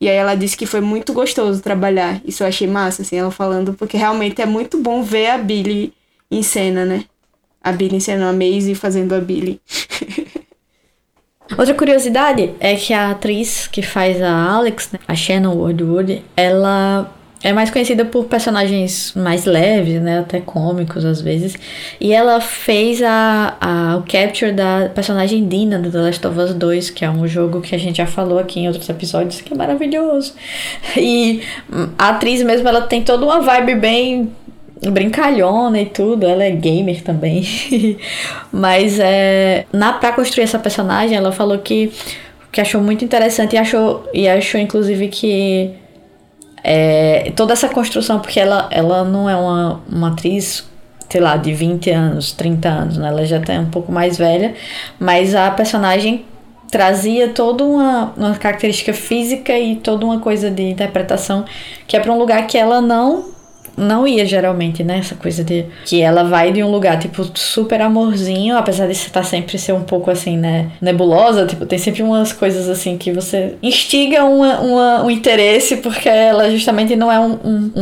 E 0.00 0.08
aí 0.08 0.16
ela 0.16 0.34
disse 0.34 0.56
que 0.56 0.66
foi 0.66 0.80
muito 0.80 1.12
gostoso 1.12 1.62
trabalhar. 1.62 2.20
Isso 2.24 2.42
eu 2.42 2.46
achei 2.46 2.66
massa, 2.66 3.02
assim, 3.02 3.16
ela 3.16 3.30
falando, 3.30 3.74
porque 3.74 3.96
realmente 3.96 4.42
é 4.42 4.46
muito 4.46 4.78
bom 4.78 5.02
ver 5.02 5.30
a 5.30 5.38
Billy 5.38 5.92
em 6.30 6.42
cena, 6.42 6.84
né? 6.84 7.04
A 7.62 7.72
Billy 7.72 8.00
sendo 8.00 8.24
a 8.24 8.32
Maisie 8.32 8.74
fazendo 8.74 9.14
a 9.14 9.20
Billy. 9.20 9.60
Outra 11.56 11.74
curiosidade 11.74 12.54
é 12.58 12.74
que 12.74 12.92
a 12.92 13.10
atriz 13.10 13.68
que 13.68 13.82
faz 13.82 14.20
a 14.20 14.30
Alex, 14.30 14.90
né, 14.92 14.98
a 15.06 15.14
Shannon 15.14 15.54
Woodward, 15.54 16.24
ela 16.36 17.12
é 17.44 17.52
mais 17.52 17.70
conhecida 17.70 18.06
por 18.06 18.24
personagens 18.24 19.12
mais 19.14 19.44
leves, 19.44 20.00
né? 20.00 20.20
Até 20.20 20.40
cômicos 20.40 21.04
às 21.04 21.20
vezes. 21.20 21.54
E 22.00 22.10
ela 22.10 22.40
fez 22.40 23.02
a, 23.02 23.54
a, 23.60 23.96
o 23.98 24.02
capture 24.02 24.50
da 24.50 24.90
personagem 24.94 25.46
Dina 25.46 25.78
do 25.78 25.90
The 25.90 25.98
Last 25.98 26.26
of 26.26 26.38
Us 26.38 26.54
2, 26.54 26.88
que 26.88 27.04
é 27.04 27.10
um 27.10 27.28
jogo 27.28 27.60
que 27.60 27.74
a 27.74 27.78
gente 27.78 27.98
já 27.98 28.06
falou 28.06 28.38
aqui 28.38 28.60
em 28.60 28.66
outros 28.66 28.88
episódios, 28.88 29.42
que 29.42 29.52
é 29.52 29.56
maravilhoso. 29.56 30.32
E 30.96 31.42
a 31.98 32.08
atriz 32.08 32.42
mesmo, 32.42 32.66
ela 32.66 32.80
tem 32.80 33.02
toda 33.02 33.26
uma 33.26 33.42
vibe 33.42 33.74
bem 33.74 34.32
brincalhona 34.90 35.82
e 35.82 35.86
tudo, 35.86 36.24
ela 36.24 36.44
é 36.44 36.50
gamer 36.50 37.02
também. 37.02 37.46
Mas 38.50 38.98
é, 38.98 39.66
na 39.70 39.92
para 39.92 40.12
construir 40.12 40.44
essa 40.44 40.58
personagem, 40.58 41.14
ela 41.14 41.30
falou 41.30 41.58
que 41.58 41.92
que 42.50 42.60
achou 42.60 42.80
muito 42.80 43.04
interessante 43.04 43.54
e 43.54 43.58
achou 43.58 44.08
e 44.14 44.28
achou 44.28 44.60
inclusive 44.60 45.08
que 45.08 45.74
é, 46.64 47.30
toda 47.36 47.52
essa 47.52 47.68
construção, 47.68 48.18
porque 48.18 48.40
ela, 48.40 48.66
ela 48.70 49.04
não 49.04 49.28
é 49.28 49.36
uma, 49.36 49.82
uma 49.86 50.08
atriz, 50.08 50.66
sei 51.10 51.20
lá, 51.20 51.36
de 51.36 51.52
20 51.52 51.90
anos, 51.90 52.32
30 52.32 52.68
anos, 52.68 52.96
né? 52.96 53.08
Ela 53.08 53.26
já 53.26 53.38
tá 53.38 53.52
um 53.52 53.70
pouco 53.70 53.92
mais 53.92 54.16
velha, 54.16 54.54
mas 54.98 55.34
a 55.34 55.50
personagem 55.50 56.24
trazia 56.70 57.28
toda 57.28 57.62
uma, 57.62 58.12
uma 58.16 58.34
característica 58.34 58.94
física 58.94 59.56
e 59.56 59.76
toda 59.76 60.06
uma 60.06 60.18
coisa 60.18 60.50
de 60.50 60.62
interpretação 60.62 61.44
que 61.86 61.96
é 61.96 62.00
para 62.00 62.10
um 62.10 62.18
lugar 62.18 62.46
que 62.46 62.58
ela 62.58 62.80
não 62.80 63.33
não 63.76 64.06
ia 64.06 64.24
geralmente, 64.24 64.82
né? 64.84 64.98
Essa 64.98 65.14
coisa 65.14 65.42
de 65.42 65.66
que 65.84 66.00
ela 66.00 66.24
vai 66.24 66.52
de 66.52 66.62
um 66.62 66.70
lugar, 66.70 66.98
tipo, 66.98 67.24
super 67.34 67.80
amorzinho, 67.80 68.56
apesar 68.56 68.86
de 68.86 68.92
estar 68.92 69.20
tá 69.20 69.22
sempre 69.22 69.58
ser 69.58 69.72
um 69.72 69.82
pouco 69.82 70.10
assim, 70.10 70.36
né? 70.36 70.70
Nebulosa, 70.80 71.46
tipo, 71.46 71.66
tem 71.66 71.78
sempre 71.78 72.02
umas 72.02 72.32
coisas 72.32 72.68
assim 72.68 72.96
que 72.96 73.12
você 73.12 73.56
instiga 73.62 74.24
uma, 74.24 74.60
uma, 74.60 75.04
um 75.04 75.10
interesse, 75.10 75.78
porque 75.78 76.08
ela 76.08 76.50
justamente 76.50 76.96
não 76.96 77.10
é 77.10 77.18
um, 77.18 77.38
um, 77.44 77.72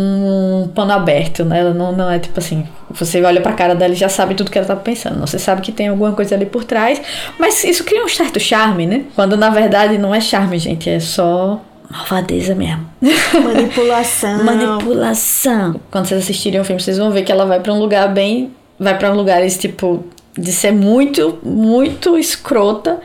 um 0.64 0.68
pano 0.74 0.92
aberto, 0.92 1.44
né? 1.44 1.60
Ela 1.60 1.74
não, 1.74 1.92
não 1.92 2.10
é 2.10 2.18
tipo 2.18 2.38
assim, 2.38 2.66
você 2.90 3.22
olha 3.22 3.40
pra 3.40 3.52
cara 3.52 3.74
dela 3.74 3.92
e 3.92 3.96
já 3.96 4.08
sabe 4.08 4.34
tudo 4.34 4.50
que 4.50 4.58
ela 4.58 4.66
tá 4.66 4.76
pensando. 4.76 5.20
Você 5.20 5.38
sabe 5.38 5.62
que 5.62 5.72
tem 5.72 5.88
alguma 5.88 6.12
coisa 6.12 6.34
ali 6.34 6.46
por 6.46 6.64
trás, 6.64 7.00
mas 7.38 7.64
isso 7.64 7.84
cria 7.84 8.04
um 8.04 8.08
certo 8.08 8.40
charme, 8.40 8.86
né? 8.86 9.04
Quando 9.14 9.36
na 9.36 9.50
verdade 9.50 9.98
não 9.98 10.14
é 10.14 10.20
charme, 10.20 10.58
gente, 10.58 10.88
é 10.88 11.00
só 11.00 11.60
malvadeza 11.92 12.54
mesmo. 12.54 12.88
Manipulação. 13.44 14.44
Manipulação. 14.44 15.80
Quando 15.90 16.06
vocês 16.06 16.22
assistirem 16.22 16.60
o 16.60 16.64
filme, 16.64 16.80
vocês 16.80 16.98
vão 16.98 17.10
ver 17.10 17.22
que 17.22 17.30
ela 17.30 17.44
vai 17.44 17.60
para 17.60 17.72
um 17.72 17.78
lugar 17.78 18.08
bem. 18.12 18.52
Vai 18.78 18.98
para 18.98 19.12
lugares 19.12 19.58
tipo. 19.58 20.04
De 20.36 20.50
ser 20.50 20.72
muito, 20.72 21.38
muito 21.42 22.16
escrota. 22.16 23.00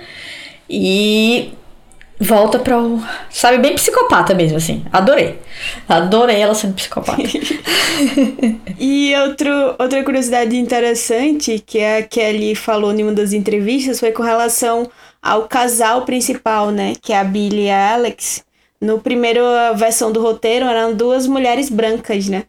E 0.69 1.51
volta 2.17 2.57
para 2.57 2.81
o. 2.81 3.03
Sabe, 3.29 3.57
bem 3.57 3.75
psicopata 3.75 4.33
mesmo, 4.33 4.57
assim. 4.57 4.85
Adorei. 4.93 5.37
Adorei 5.89 6.37
ela 6.37 6.55
sendo 6.55 6.73
psicopata. 6.73 7.21
e 8.79 9.13
outro, 9.17 9.51
outra 9.77 10.01
curiosidade 10.03 10.55
interessante 10.55 11.61
que 11.65 11.83
a 11.83 12.01
Kelly 12.03 12.55
falou 12.55 12.93
em 12.93 13.03
uma 13.03 13.11
das 13.11 13.33
entrevistas 13.33 13.99
foi 13.99 14.11
com 14.13 14.23
relação 14.23 14.89
ao 15.21 15.43
casal 15.49 16.03
principal, 16.03 16.71
né? 16.71 16.93
Que 17.01 17.11
é 17.11 17.19
a 17.19 17.25
Billy 17.25 17.65
e 17.65 17.69
a 17.69 17.93
Alex. 17.93 18.46
No 18.79 18.99
primeiro 18.99 19.41
versão 19.75 20.11
do 20.11 20.21
roteiro 20.21 20.65
eram 20.65 20.93
duas 20.93 21.25
mulheres 21.25 21.69
brancas, 21.69 22.27
né? 22.27 22.43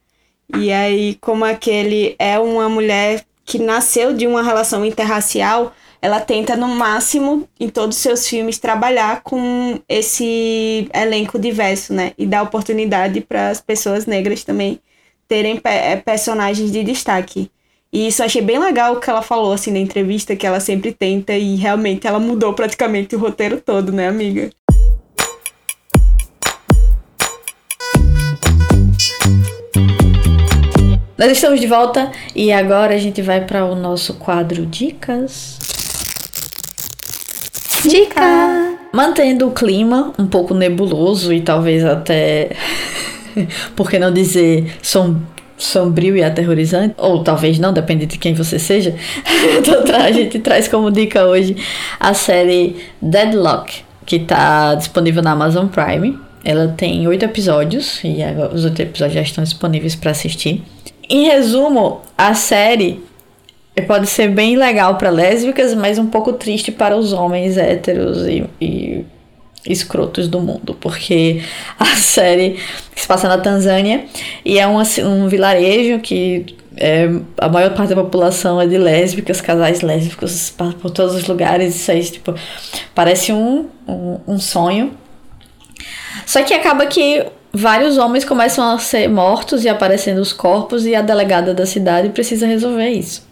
E 0.57 0.73
aí, 0.73 1.17
como 1.21 1.45
aquele 1.45 2.15
é 2.19 2.39
uma 2.39 2.69
mulher 2.69 3.25
que 3.45 3.59
nasceu 3.59 4.13
de 4.13 4.27
uma 4.27 4.43
relação 4.43 4.85
interracial, 4.85 5.73
ela 6.01 6.21
tenta 6.21 6.55
no 6.57 6.69
máximo 6.69 7.49
em 7.59 7.69
todos 7.69 7.97
os 7.97 8.03
seus 8.03 8.29
filmes 8.29 8.59
trabalhar 8.59 9.23
com 9.23 9.81
esse 9.89 10.89
elenco 10.95 11.39
diverso, 11.39 11.93
né? 11.93 12.13
E 12.17 12.27
dar 12.27 12.43
oportunidade 12.43 13.21
para 13.21 13.49
as 13.51 13.61
pessoas 13.61 14.07
negras 14.07 14.45
também 14.45 14.81
terem 15.27 15.57
pe 15.57 15.97
personagens 16.05 16.71
de 16.71 16.85
destaque. 16.85 17.51
E 17.93 18.07
isso 18.07 18.23
eu 18.23 18.27
achei 18.27 18.43
bem 18.43 18.59
legal 18.59 18.95
o 18.95 19.01
que 19.01 19.09
ela 19.09 19.23
falou 19.23 19.53
assim 19.53 19.71
na 19.73 19.79
entrevista 19.79 20.37
que 20.37 20.47
ela 20.47 20.61
sempre 20.61 20.93
tenta 20.93 21.33
e 21.33 21.57
realmente 21.57 22.07
ela 22.07 22.19
mudou 22.19 22.53
praticamente 22.53 23.17
o 23.17 23.19
roteiro 23.19 23.61
todo, 23.61 23.91
né, 23.93 24.09
amiga? 24.09 24.51
Nós 31.19 31.33
estamos 31.33 31.61
de 31.61 31.67
volta 31.67 32.13
e 32.33 32.53
agora 32.53 32.95
a 32.95 32.97
gente 32.97 33.21
vai 33.21 33.41
para 33.41 33.65
o 33.65 33.75
nosso 33.75 34.15
quadro 34.15 34.65
Dicas. 34.65 35.59
Dica! 37.83 38.79
Mantendo 38.93 39.49
o 39.49 39.51
clima 39.51 40.13
um 40.17 40.29
pouco 40.29 40.55
nebuloso 40.55 41.33
e 41.33 41.41
talvez 41.41 41.85
até, 41.85 42.51
por 43.75 43.91
que 43.91 43.99
não 43.99 44.13
dizer, 44.13 44.77
som, 44.81 45.17
sombrio 45.57 46.17
e 46.17 46.23
aterrorizante, 46.23 46.95
ou 46.97 47.25
talvez 47.25 47.59
não, 47.59 47.73
depende 47.73 48.07
de 48.07 48.17
quem 48.17 48.33
você 48.33 48.57
seja. 48.57 48.95
então 49.59 49.97
a 49.97 50.13
gente 50.13 50.39
traz 50.39 50.69
como 50.69 50.89
dica 50.89 51.27
hoje 51.27 51.57
a 51.99 52.15
série 52.15 52.77
Deadlock, 53.03 53.83
que 54.07 54.17
está 54.17 54.77
disponível 54.77 55.21
na 55.21 55.33
Amazon 55.33 55.67
Prime. 55.67 56.17
Ela 56.45 56.69
tem 56.69 57.09
oito 57.09 57.25
episódios 57.25 57.99
e 58.05 58.23
agora 58.23 58.55
os 58.55 58.65
oito 58.65 58.81
episódios 58.81 59.15
já 59.15 59.23
estão 59.23 59.43
disponíveis 59.43 59.97
para 59.97 60.13
assistir. 60.13 60.63
Em 61.09 61.27
resumo, 61.27 62.03
a 62.17 62.35
série 62.35 63.03
pode 63.87 64.09
ser 64.09 64.29
bem 64.29 64.57
legal 64.57 64.97
para 64.97 65.11
lésbicas, 65.11 65.75
mas 65.75 65.99
um 65.99 66.07
pouco 66.07 66.33
triste 66.33 66.73
para 66.73 66.97
os 66.97 67.13
homens 67.13 67.57
héteros 67.57 68.27
e, 68.27 68.45
e 68.61 69.05
escrotos 69.67 70.29
do 70.29 70.41
mundo, 70.41 70.77
porque 70.81 71.43
a 71.79 71.97
série 71.97 72.59
se 72.95 73.07
passa 73.07 73.29
na 73.29 73.39
Tanzânia 73.39 74.05
e 74.45 74.59
é 74.59 74.67
um, 74.67 74.79
um 74.79 75.29
vilarejo 75.29 76.01
que 76.01 76.57
é, 76.77 77.09
a 77.39 77.49
maior 77.49 77.75
parte 77.75 77.91
da 77.91 78.03
população 78.03 78.61
é 78.61 78.67
de 78.67 78.79
lésbicas, 78.79 79.41
casais 79.41 79.81
lésbicos 79.81 80.55
por 80.81 80.91
todos 80.91 81.15
os 81.15 81.27
lugares, 81.27 81.75
isso 81.75 81.91
aí, 81.91 82.05
tipo, 82.05 82.35
parece 82.95 83.33
um, 83.33 83.67
um, 83.87 84.21
um 84.27 84.39
sonho. 84.39 84.93
Só 86.25 86.43
que 86.43 86.55
acaba 86.55 86.87
que 86.87 87.25
vários 87.53 87.99
homens 87.99 88.25
começam 88.25 88.71
a 88.71 88.79
ser 88.79 89.09
mortos 89.09 89.65
e 89.65 89.69
aparecendo 89.69 90.19
os 90.19 90.33
corpos 90.33 90.87
e 90.87 90.95
a 90.95 91.03
delegada 91.03 91.55
da 91.55 91.67
cidade 91.67 92.11
precisa 92.11 92.47
resolver 92.47 92.89
isso. 92.89 93.27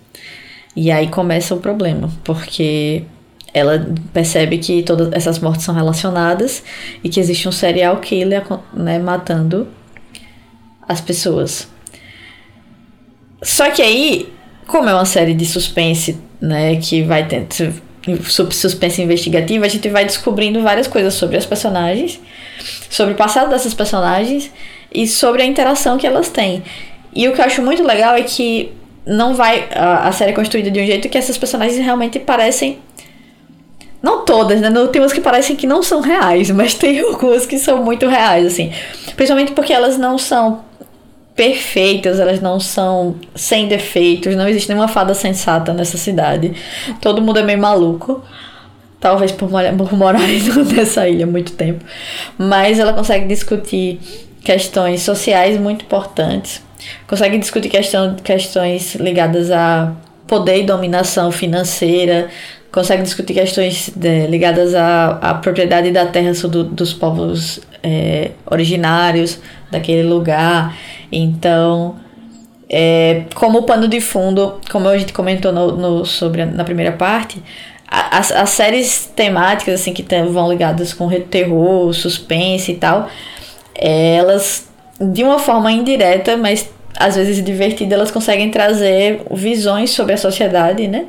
E 0.75 0.91
aí 0.91 1.09
começa 1.09 1.55
o 1.55 1.59
problema, 1.59 2.11
porque 2.23 3.05
ela 3.53 3.87
percebe 4.13 4.59
que 4.59 4.83
todas 4.83 5.11
essas 5.13 5.39
mortes 5.39 5.65
são 5.65 5.75
relacionadas 5.75 6.63
e 7.03 7.09
que 7.09 7.19
existe 7.19 7.49
um 7.49 7.53
serial 7.53 7.97
killer 7.99 8.45
né, 8.75 8.99
matando 8.99 9.67
as 10.87 11.01
pessoas. 11.01 11.67
Só 13.43 13.71
que 13.71 13.81
aí, 13.81 14.33
como 14.67 14.89
é 14.89 14.95
uma 14.95 15.07
série 15.07 15.33
de 15.33 15.47
suspense, 15.47 16.19
né, 16.41 16.77
que 16.77 17.03
vai 17.03 17.27
ter 17.27 17.47
suspense 18.29 19.01
investigativo, 19.01 19.65
a 19.65 19.69
gente 19.69 19.89
vai 19.89 20.05
descobrindo 20.05 20.63
várias 20.63 20.87
coisas 20.87 21.15
sobre 21.15 21.37
as 21.37 21.47
personagens, 21.47 22.21
sobre 22.91 23.15
o 23.15 23.17
passado 23.17 23.51
dessas 23.51 23.75
personagens 23.75 24.51
e 24.93 25.07
sobre 25.07 25.43
a 25.43 25.47
interação 25.47 25.99
que 25.99 26.07
elas 26.07 26.29
têm. 26.29 26.63
E 27.15 27.29
o 27.29 27.33
que 27.33 27.41
eu 27.41 27.45
acho 27.45 27.63
muito 27.63 27.83
legal 27.83 28.15
é 28.15 28.23
que 28.23 28.73
não 29.07 29.35
vai 29.35 29.69
a, 29.73 30.09
a 30.09 30.13
série 30.13 30.33
é 30.33 30.35
construída 30.35 30.71
de 30.71 30.81
um 30.81 30.87
jeito 30.87 31.09
que 31.09 31.17
essas 31.17 31.39
personagens 31.39 31.79
realmente 31.79 32.19
parecem 32.19 32.79
não 34.03 34.25
todas, 34.25 34.61
né? 34.61 34.71
Tem 34.93 35.01
umas 35.01 35.13
que 35.13 35.21
parecem 35.21 35.57
que 35.57 35.67
não 35.67 35.83
são 35.83 36.01
reais, 36.01 36.51
mas 36.53 36.75
tem 36.75 37.01
algumas 37.01 37.47
que 37.47 37.59
são 37.59 37.83
muito 37.83 38.07
reais, 38.07 38.47
assim. 38.47 38.73
Principalmente 39.17 39.53
porque 39.53 39.73
elas 39.73 39.97
não 39.97 40.19
são 40.19 40.65
perfeitas, 41.35 42.19
elas 42.19 42.41
não 42.41 42.59
são 42.59 43.17
sem 43.35 43.69
defeitos, 43.69 44.35
não 44.35 44.49
existe 44.49 44.69
nenhuma 44.69 44.89
fada 44.89 45.13
sensata 45.13 45.73
nessa 45.73 45.99
cidade. 45.99 46.53
Todo 47.01 47.21
mundo 47.21 47.39
é 47.39 47.43
meio 47.43 47.59
maluco. 47.59 48.23
Talvez 49.01 49.31
por, 49.33 49.51
por 49.77 49.93
morar 49.93 50.23
nessa 50.75 51.09
ilha 51.09 51.25
há 51.25 51.29
muito 51.29 51.53
tempo. 51.53 51.85
Mas 52.39 52.79
ela 52.79 52.93
consegue 52.93 53.27
discutir 53.27 54.01
questões 54.43 55.03
sociais 55.03 55.59
muito 55.61 55.85
importantes. 55.85 56.63
Consegue 57.07 57.39
discutir 57.39 57.69
questão, 57.69 58.15
questões 58.17 58.95
ligadas 58.95 59.51
a 59.51 59.93
poder 60.27 60.63
e 60.63 60.63
dominação 60.65 61.31
financeira, 61.31 62.29
consegue 62.73 63.03
discutir 63.03 63.35
questões 63.35 63.91
de, 63.95 64.27
ligadas 64.27 64.75
à, 64.75 65.19
à 65.23 65.35
propriedade 65.35 65.91
da 65.91 66.07
terra 66.07 66.33
do, 66.33 66.65
dos 66.65 66.93
povos 66.93 67.61
é, 67.83 68.33
originários 68.51 69.39
daquele 69.71 70.03
lugar. 70.03 70.77
Então, 71.11 71.97
é, 72.69 73.23
como 73.35 73.63
pano 73.63 73.89
de 73.89 74.01
fundo, 74.01 74.61
como 74.71 74.89
a 74.89 74.99
gente 74.99 75.13
comentou 75.13 75.53
no, 75.53 75.77
no 75.77 76.05
sobre 76.05 76.45
na 76.45 76.65
primeira 76.65 76.93
parte, 76.93 77.43
as, 77.89 78.33
as 78.33 78.51
séries 78.51 79.11
temáticas 79.15 79.81
assim 79.81 79.93
que 79.93 80.03
vão 80.03 80.51
ligadas 80.51 80.93
com 80.93 81.09
terror, 81.21 81.93
suspense 81.93 82.73
e 82.73 82.77
tal, 82.77 83.09
elas 83.75 84.69
de 85.01 85.23
uma 85.23 85.39
forma 85.39 85.71
indireta, 85.71 86.37
mas 86.37 86.69
às 86.99 87.17
vezes 87.17 87.45
divertida, 87.45 87.95
elas 87.95 88.11
conseguem 88.11 88.51
trazer 88.51 89.23
visões 89.31 89.91
sobre 89.91 90.15
a 90.15 90.17
sociedade, 90.17 90.89
né? 90.89 91.07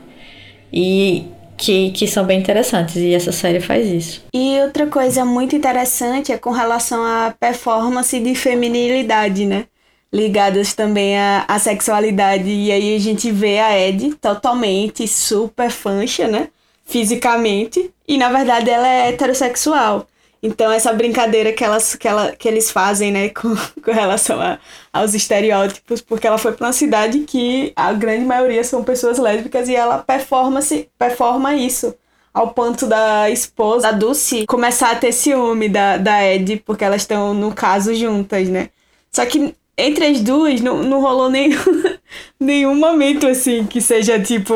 E 0.72 1.26
que, 1.56 1.92
que 1.92 2.08
são 2.08 2.26
bem 2.26 2.40
interessantes 2.40 2.98
e 2.98 3.13
essa 3.13 3.32
série 3.32 3.60
faz 3.60 3.88
isso. 3.88 4.24
E 4.34 4.60
outra 4.62 4.86
coisa 4.88 5.26
muito 5.26 5.56
interessante 5.56 6.32
é 6.32 6.38
com 6.38 6.52
relação 6.52 7.04
à 7.04 7.34
performance 7.38 8.20
de 8.20 8.36
feminilidade, 8.36 9.46
né? 9.46 9.66
Ligadas 10.13 10.74
também 10.74 11.18
à, 11.18 11.46
à 11.48 11.58
sexualidade. 11.58 12.50
E 12.50 12.72
aí 12.72 12.96
a 12.96 13.00
gente 13.00 13.32
vê 13.32 13.60
a 13.60 13.78
Ed 13.78 14.13
totalmente 14.16 15.08
super 15.08 15.72
fancha, 15.72 16.28
né? 16.28 16.50
Fisicamente. 16.88 17.91
E 18.08 18.17
na 18.17 18.30
verdade 18.30 18.69
ela 18.69 18.88
é 18.88 19.10
heterossexual. 19.10 20.08
Então, 20.41 20.71
essa 20.71 20.93
brincadeira 20.93 21.52
que, 21.52 21.63
elas, 21.63 21.95
que, 21.95 22.08
ela, 22.08 22.32
que 22.32 22.47
eles 22.47 22.69
fazem, 22.69 23.12
né, 23.12 23.30
com, 23.36 23.56
com 23.84 23.91
relação 23.91 24.39
a, 24.39 24.60
aos 24.93 25.13
estereótipos, 25.13 26.02
porque 26.02 26.28
ela 26.28 26.38
foi 26.38 26.54
para 26.54 26.67
uma 26.67 26.73
cidade 26.73 27.19
que 27.19 27.73
a 27.76 27.91
grande 27.93 28.26
maioria 28.26 28.63
são 28.63 28.84
pessoas 28.84 29.17
lésbicas 29.17 29.67
e 29.67 29.76
ela 29.76 30.00
performa, 30.00 30.62
-se, 30.62 30.89
performa 30.97 31.54
isso. 31.56 31.93
Ao 32.34 32.50
ponto 32.50 32.86
da 32.86 33.30
esposa, 33.32 33.91
da 33.91 33.97
Dulce, 33.97 34.45
começar 34.45 34.91
a 34.91 34.95
ter 34.95 35.12
ciúme 35.12 35.67
da, 35.67 35.97
da 35.97 36.23
Ed, 36.23 36.62
porque 36.65 36.86
elas 36.86 37.02
estão 37.02 37.34
no 37.34 37.52
caso 37.54 37.95
juntas, 37.95 38.47
né? 38.47 38.69
Só 39.12 39.26
que 39.26 39.56
entre 39.76 40.06
as 40.06 40.21
duas 40.21 40.62
não, 40.62 40.84
não 40.84 41.02
rolou 41.02 41.30
nenhum, 41.32 41.58
nenhum 42.39 42.76
momento 42.76 43.28
assim 43.28 43.65
que 43.65 43.82
seja 43.82 44.20
tipo. 44.20 44.54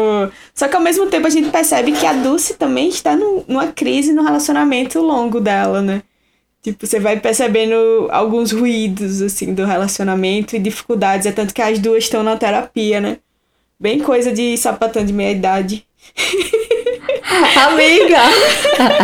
Só 0.54 0.68
que 0.68 0.76
ao 0.76 0.82
mesmo 0.82 1.08
tempo 1.08 1.28
a 1.28 1.30
gente 1.30 1.50
percebe 1.50 1.92
que 1.92 2.06
a 2.06 2.14
Dulce 2.14 2.56
também 2.56 2.90
está 2.90 3.16
no, 3.16 3.44
numa 3.48 3.68
crise 3.68 4.14
no 4.14 4.24
relacionamento 4.24 5.00
longo 5.02 5.40
dela, 5.40 5.82
né? 5.82 6.04
Tipo, 6.62 6.86
você 6.86 7.00
vai 7.00 7.20
percebendo 7.20 8.08
alguns 8.12 8.52
ruídos, 8.52 9.22
assim, 9.22 9.52
do 9.54 9.66
relacionamento 9.66 10.56
e 10.56 10.60
dificuldades. 10.60 11.26
É 11.26 11.32
tanto 11.32 11.54
que 11.54 11.62
as 11.62 11.80
duas 11.80 12.04
estão 12.04 12.22
na 12.22 12.38
terapia, 12.38 13.02
né? 13.02 13.18
Bem 13.80 14.00
coisa 14.00 14.32
de 14.32 14.56
sapatão 14.58 15.04
de 15.04 15.12
meia 15.12 15.32
idade. 15.32 15.88
Amiga! 17.68 18.20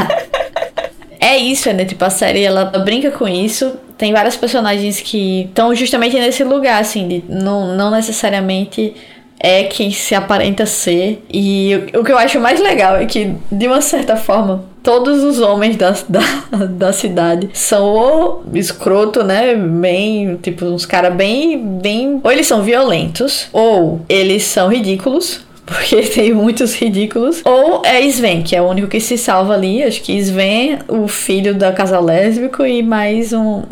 é 1.20 1.36
isso, 1.38 1.74
né? 1.74 1.84
Tipo, 1.84 2.06
a 2.06 2.12
série 2.12 2.44
ela 2.44 2.66
brinca 2.66 3.10
com 3.10 3.28
isso. 3.28 3.76
Tem 3.98 4.14
várias 4.14 4.38
personagens 4.38 5.02
que 5.02 5.44
estão 5.44 5.74
justamente 5.74 6.16
nesse 6.18 6.44
lugar, 6.44 6.80
assim, 6.80 7.08
de 7.08 7.24
não, 7.28 7.76
não 7.76 7.92
necessariamente 7.92 8.94
é 9.40 9.64
quem 9.64 9.92
se 9.92 10.16
aparenta 10.16 10.66
ser. 10.66 11.24
E 11.32 11.74
o, 11.94 12.04
que 12.04 12.12
eu 12.12 12.18
acho 12.18 12.40
mais 12.40 12.60
legal 12.60 12.96
é 12.96 13.06
que, 13.06 13.34
de 13.52 13.68
uma 13.68 13.82
certa 13.82 14.16
forma, 14.16 14.64
todos 14.84 15.24
os 15.24 15.40
homens 15.40 15.76
da, 15.76 15.92
da, 16.08 16.66
da 16.66 16.94
cidade 16.94 17.50
são 17.54 17.86
ou 17.86 18.44
escroto, 18.54 19.24
né? 19.24 19.56
Bem, 19.56 20.38
tipo, 20.42 20.66
uns 20.66 20.86
caras 20.86 21.14
bem, 21.14 21.58
bem. 21.58 22.20
Ou 22.24 22.32
eles 22.32 22.48
são 22.48 22.62
violentos, 22.62 23.48
ou 23.52 24.02
eles 24.10 24.44
são 24.44 24.70
ridículos 24.70 25.46
porque 25.68 26.02
tem 26.02 26.34
muitos 26.34 26.74
ridículos. 26.76 27.42
Ou 27.44 27.82
é 27.86 28.02
Sven, 28.02 28.42
que 28.42 28.56
é 28.56 28.62
o 28.62 28.70
único 28.70 28.88
que 28.88 29.02
se 29.02 29.18
salva 29.18 29.54
ali. 29.54 29.84
Acho 29.84 30.02
que 30.02 30.14
Sven, 30.14 30.80
o 30.88 31.08
filho 31.08 31.54
da 31.54 31.72
casal 31.74 32.04
lésbico 32.04 32.66
e 32.66 32.82
mais 32.82 33.34
um. 33.34 33.64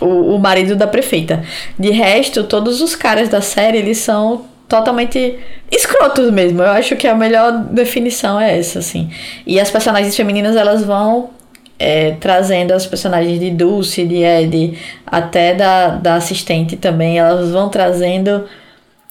O, 0.00 0.34
o 0.34 0.38
marido 0.38 0.74
da 0.74 0.86
prefeita. 0.86 1.44
De 1.78 1.90
resto, 1.90 2.44
todos 2.44 2.80
os 2.80 2.96
caras 2.96 3.28
da 3.28 3.40
série, 3.40 3.78
eles 3.78 3.98
são 3.98 4.44
totalmente 4.68 5.38
escrotos 5.70 6.30
mesmo. 6.30 6.62
Eu 6.62 6.70
acho 6.70 6.96
que 6.96 7.06
a 7.06 7.14
melhor 7.14 7.64
definição 7.64 8.40
é 8.40 8.58
essa, 8.58 8.78
assim. 8.78 9.10
E 9.46 9.60
as 9.60 9.70
personagens 9.70 10.16
femininas, 10.16 10.56
elas 10.56 10.82
vão 10.82 11.30
é, 11.78 12.12
trazendo 12.12 12.72
as 12.72 12.86
personagens 12.86 13.38
de 13.38 13.50
Dulce, 13.50 14.06
de 14.06 14.22
Ed, 14.22 14.78
até 15.06 15.54
da, 15.54 15.88
da 15.88 16.14
assistente 16.14 16.76
também, 16.76 17.18
elas 17.18 17.50
vão 17.50 17.68
trazendo 17.68 18.44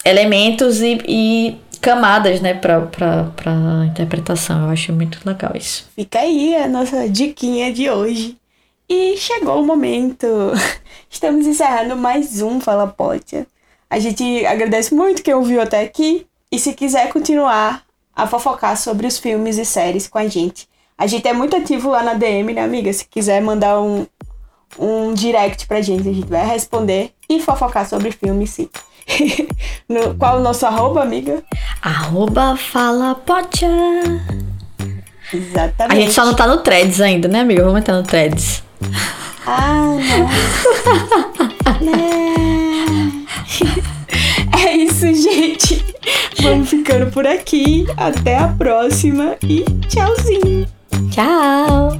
elementos 0.03 0.81
e, 0.81 0.97
e 1.07 1.55
camadas, 1.81 2.39
né, 2.41 2.53
pra, 2.53 2.81
pra, 2.81 3.23
pra 3.35 3.85
interpretação. 3.85 4.63
Eu 4.63 4.69
acho 4.69 4.93
muito 4.93 5.19
legal 5.25 5.51
isso. 5.55 5.85
Fica 5.95 6.19
aí 6.19 6.55
a 6.55 6.67
nossa 6.67 7.09
diquinha 7.09 7.73
de 7.73 7.89
hoje. 7.89 8.37
E 8.93 9.15
chegou 9.15 9.61
o 9.61 9.65
momento. 9.65 10.27
Estamos 11.09 11.47
encerrando 11.47 11.95
mais 11.95 12.41
um 12.41 12.59
Fala 12.59 12.85
Potia. 12.85 13.47
A 13.89 13.97
gente 13.99 14.45
agradece 14.45 14.93
muito 14.93 15.23
quem 15.23 15.33
ouviu 15.33 15.61
até 15.61 15.81
aqui. 15.81 16.27
E 16.51 16.59
se 16.59 16.73
quiser 16.73 17.07
continuar 17.07 17.83
a 18.13 18.27
fofocar 18.27 18.75
sobre 18.75 19.07
os 19.07 19.17
filmes 19.17 19.57
e 19.57 19.63
séries 19.63 20.09
com 20.09 20.17
a 20.17 20.27
gente, 20.27 20.67
a 20.97 21.07
gente 21.07 21.25
é 21.25 21.31
muito 21.31 21.55
ativo 21.55 21.89
lá 21.89 22.03
na 22.03 22.15
DM, 22.15 22.53
né, 22.53 22.65
amiga? 22.65 22.91
Se 22.91 23.05
quiser 23.05 23.41
mandar 23.41 23.79
um, 23.79 24.05
um 24.77 25.13
direct 25.13 25.67
pra 25.67 25.81
gente, 25.81 26.09
a 26.09 26.13
gente 26.13 26.27
vai 26.27 26.45
responder 26.45 27.13
e 27.29 27.39
fofocar 27.39 27.87
sobre 27.87 28.11
filmes, 28.11 28.49
sim. 28.49 28.69
no, 29.87 30.15
qual 30.15 30.35
o 30.35 30.41
nosso 30.41 30.65
arroba, 30.65 31.01
amiga? 31.01 31.41
Arroba 31.81 32.57
Fala 32.57 33.15
Pocha. 33.15 33.69
Exatamente. 35.31 35.93
A 35.93 35.95
gente 35.95 36.11
só 36.11 36.25
não 36.25 36.33
tá 36.33 36.45
no 36.45 36.57
threads 36.57 36.99
ainda, 36.99 37.29
né, 37.29 37.39
amiga? 37.39 37.63
Vamos 37.63 37.79
entrar 37.79 37.95
no 37.95 38.03
threads. 38.03 38.69
Ah, 39.45 39.97
não. 41.81 41.85
né? 41.85 42.31
gente. 45.13 45.83
Vamos 46.41 46.69
ficando 46.69 47.11
por 47.11 47.25
aqui. 47.25 47.85
Até 47.97 48.37
a 48.37 48.47
próxima 48.47 49.35
e 49.43 49.63
tchauzinho. 49.87 50.67
Tchau! 51.09 51.99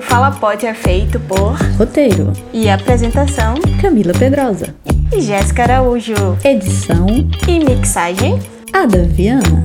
Fala 0.00 0.30
Pode 0.30 0.66
é 0.66 0.74
feito 0.74 1.18
por 1.20 1.56
Roteiro: 1.76 2.32
e 2.52 2.68
apresentação 2.68 3.54
Camila 3.80 4.12
Pedrosa. 4.12 4.74
e 5.12 5.20
Jéssica 5.20 5.64
Araújo. 5.64 6.14
Edição: 6.44 7.06
E 7.48 7.58
mixagem 7.58 8.38
Ada 8.72 9.02
Viana. 9.04 9.64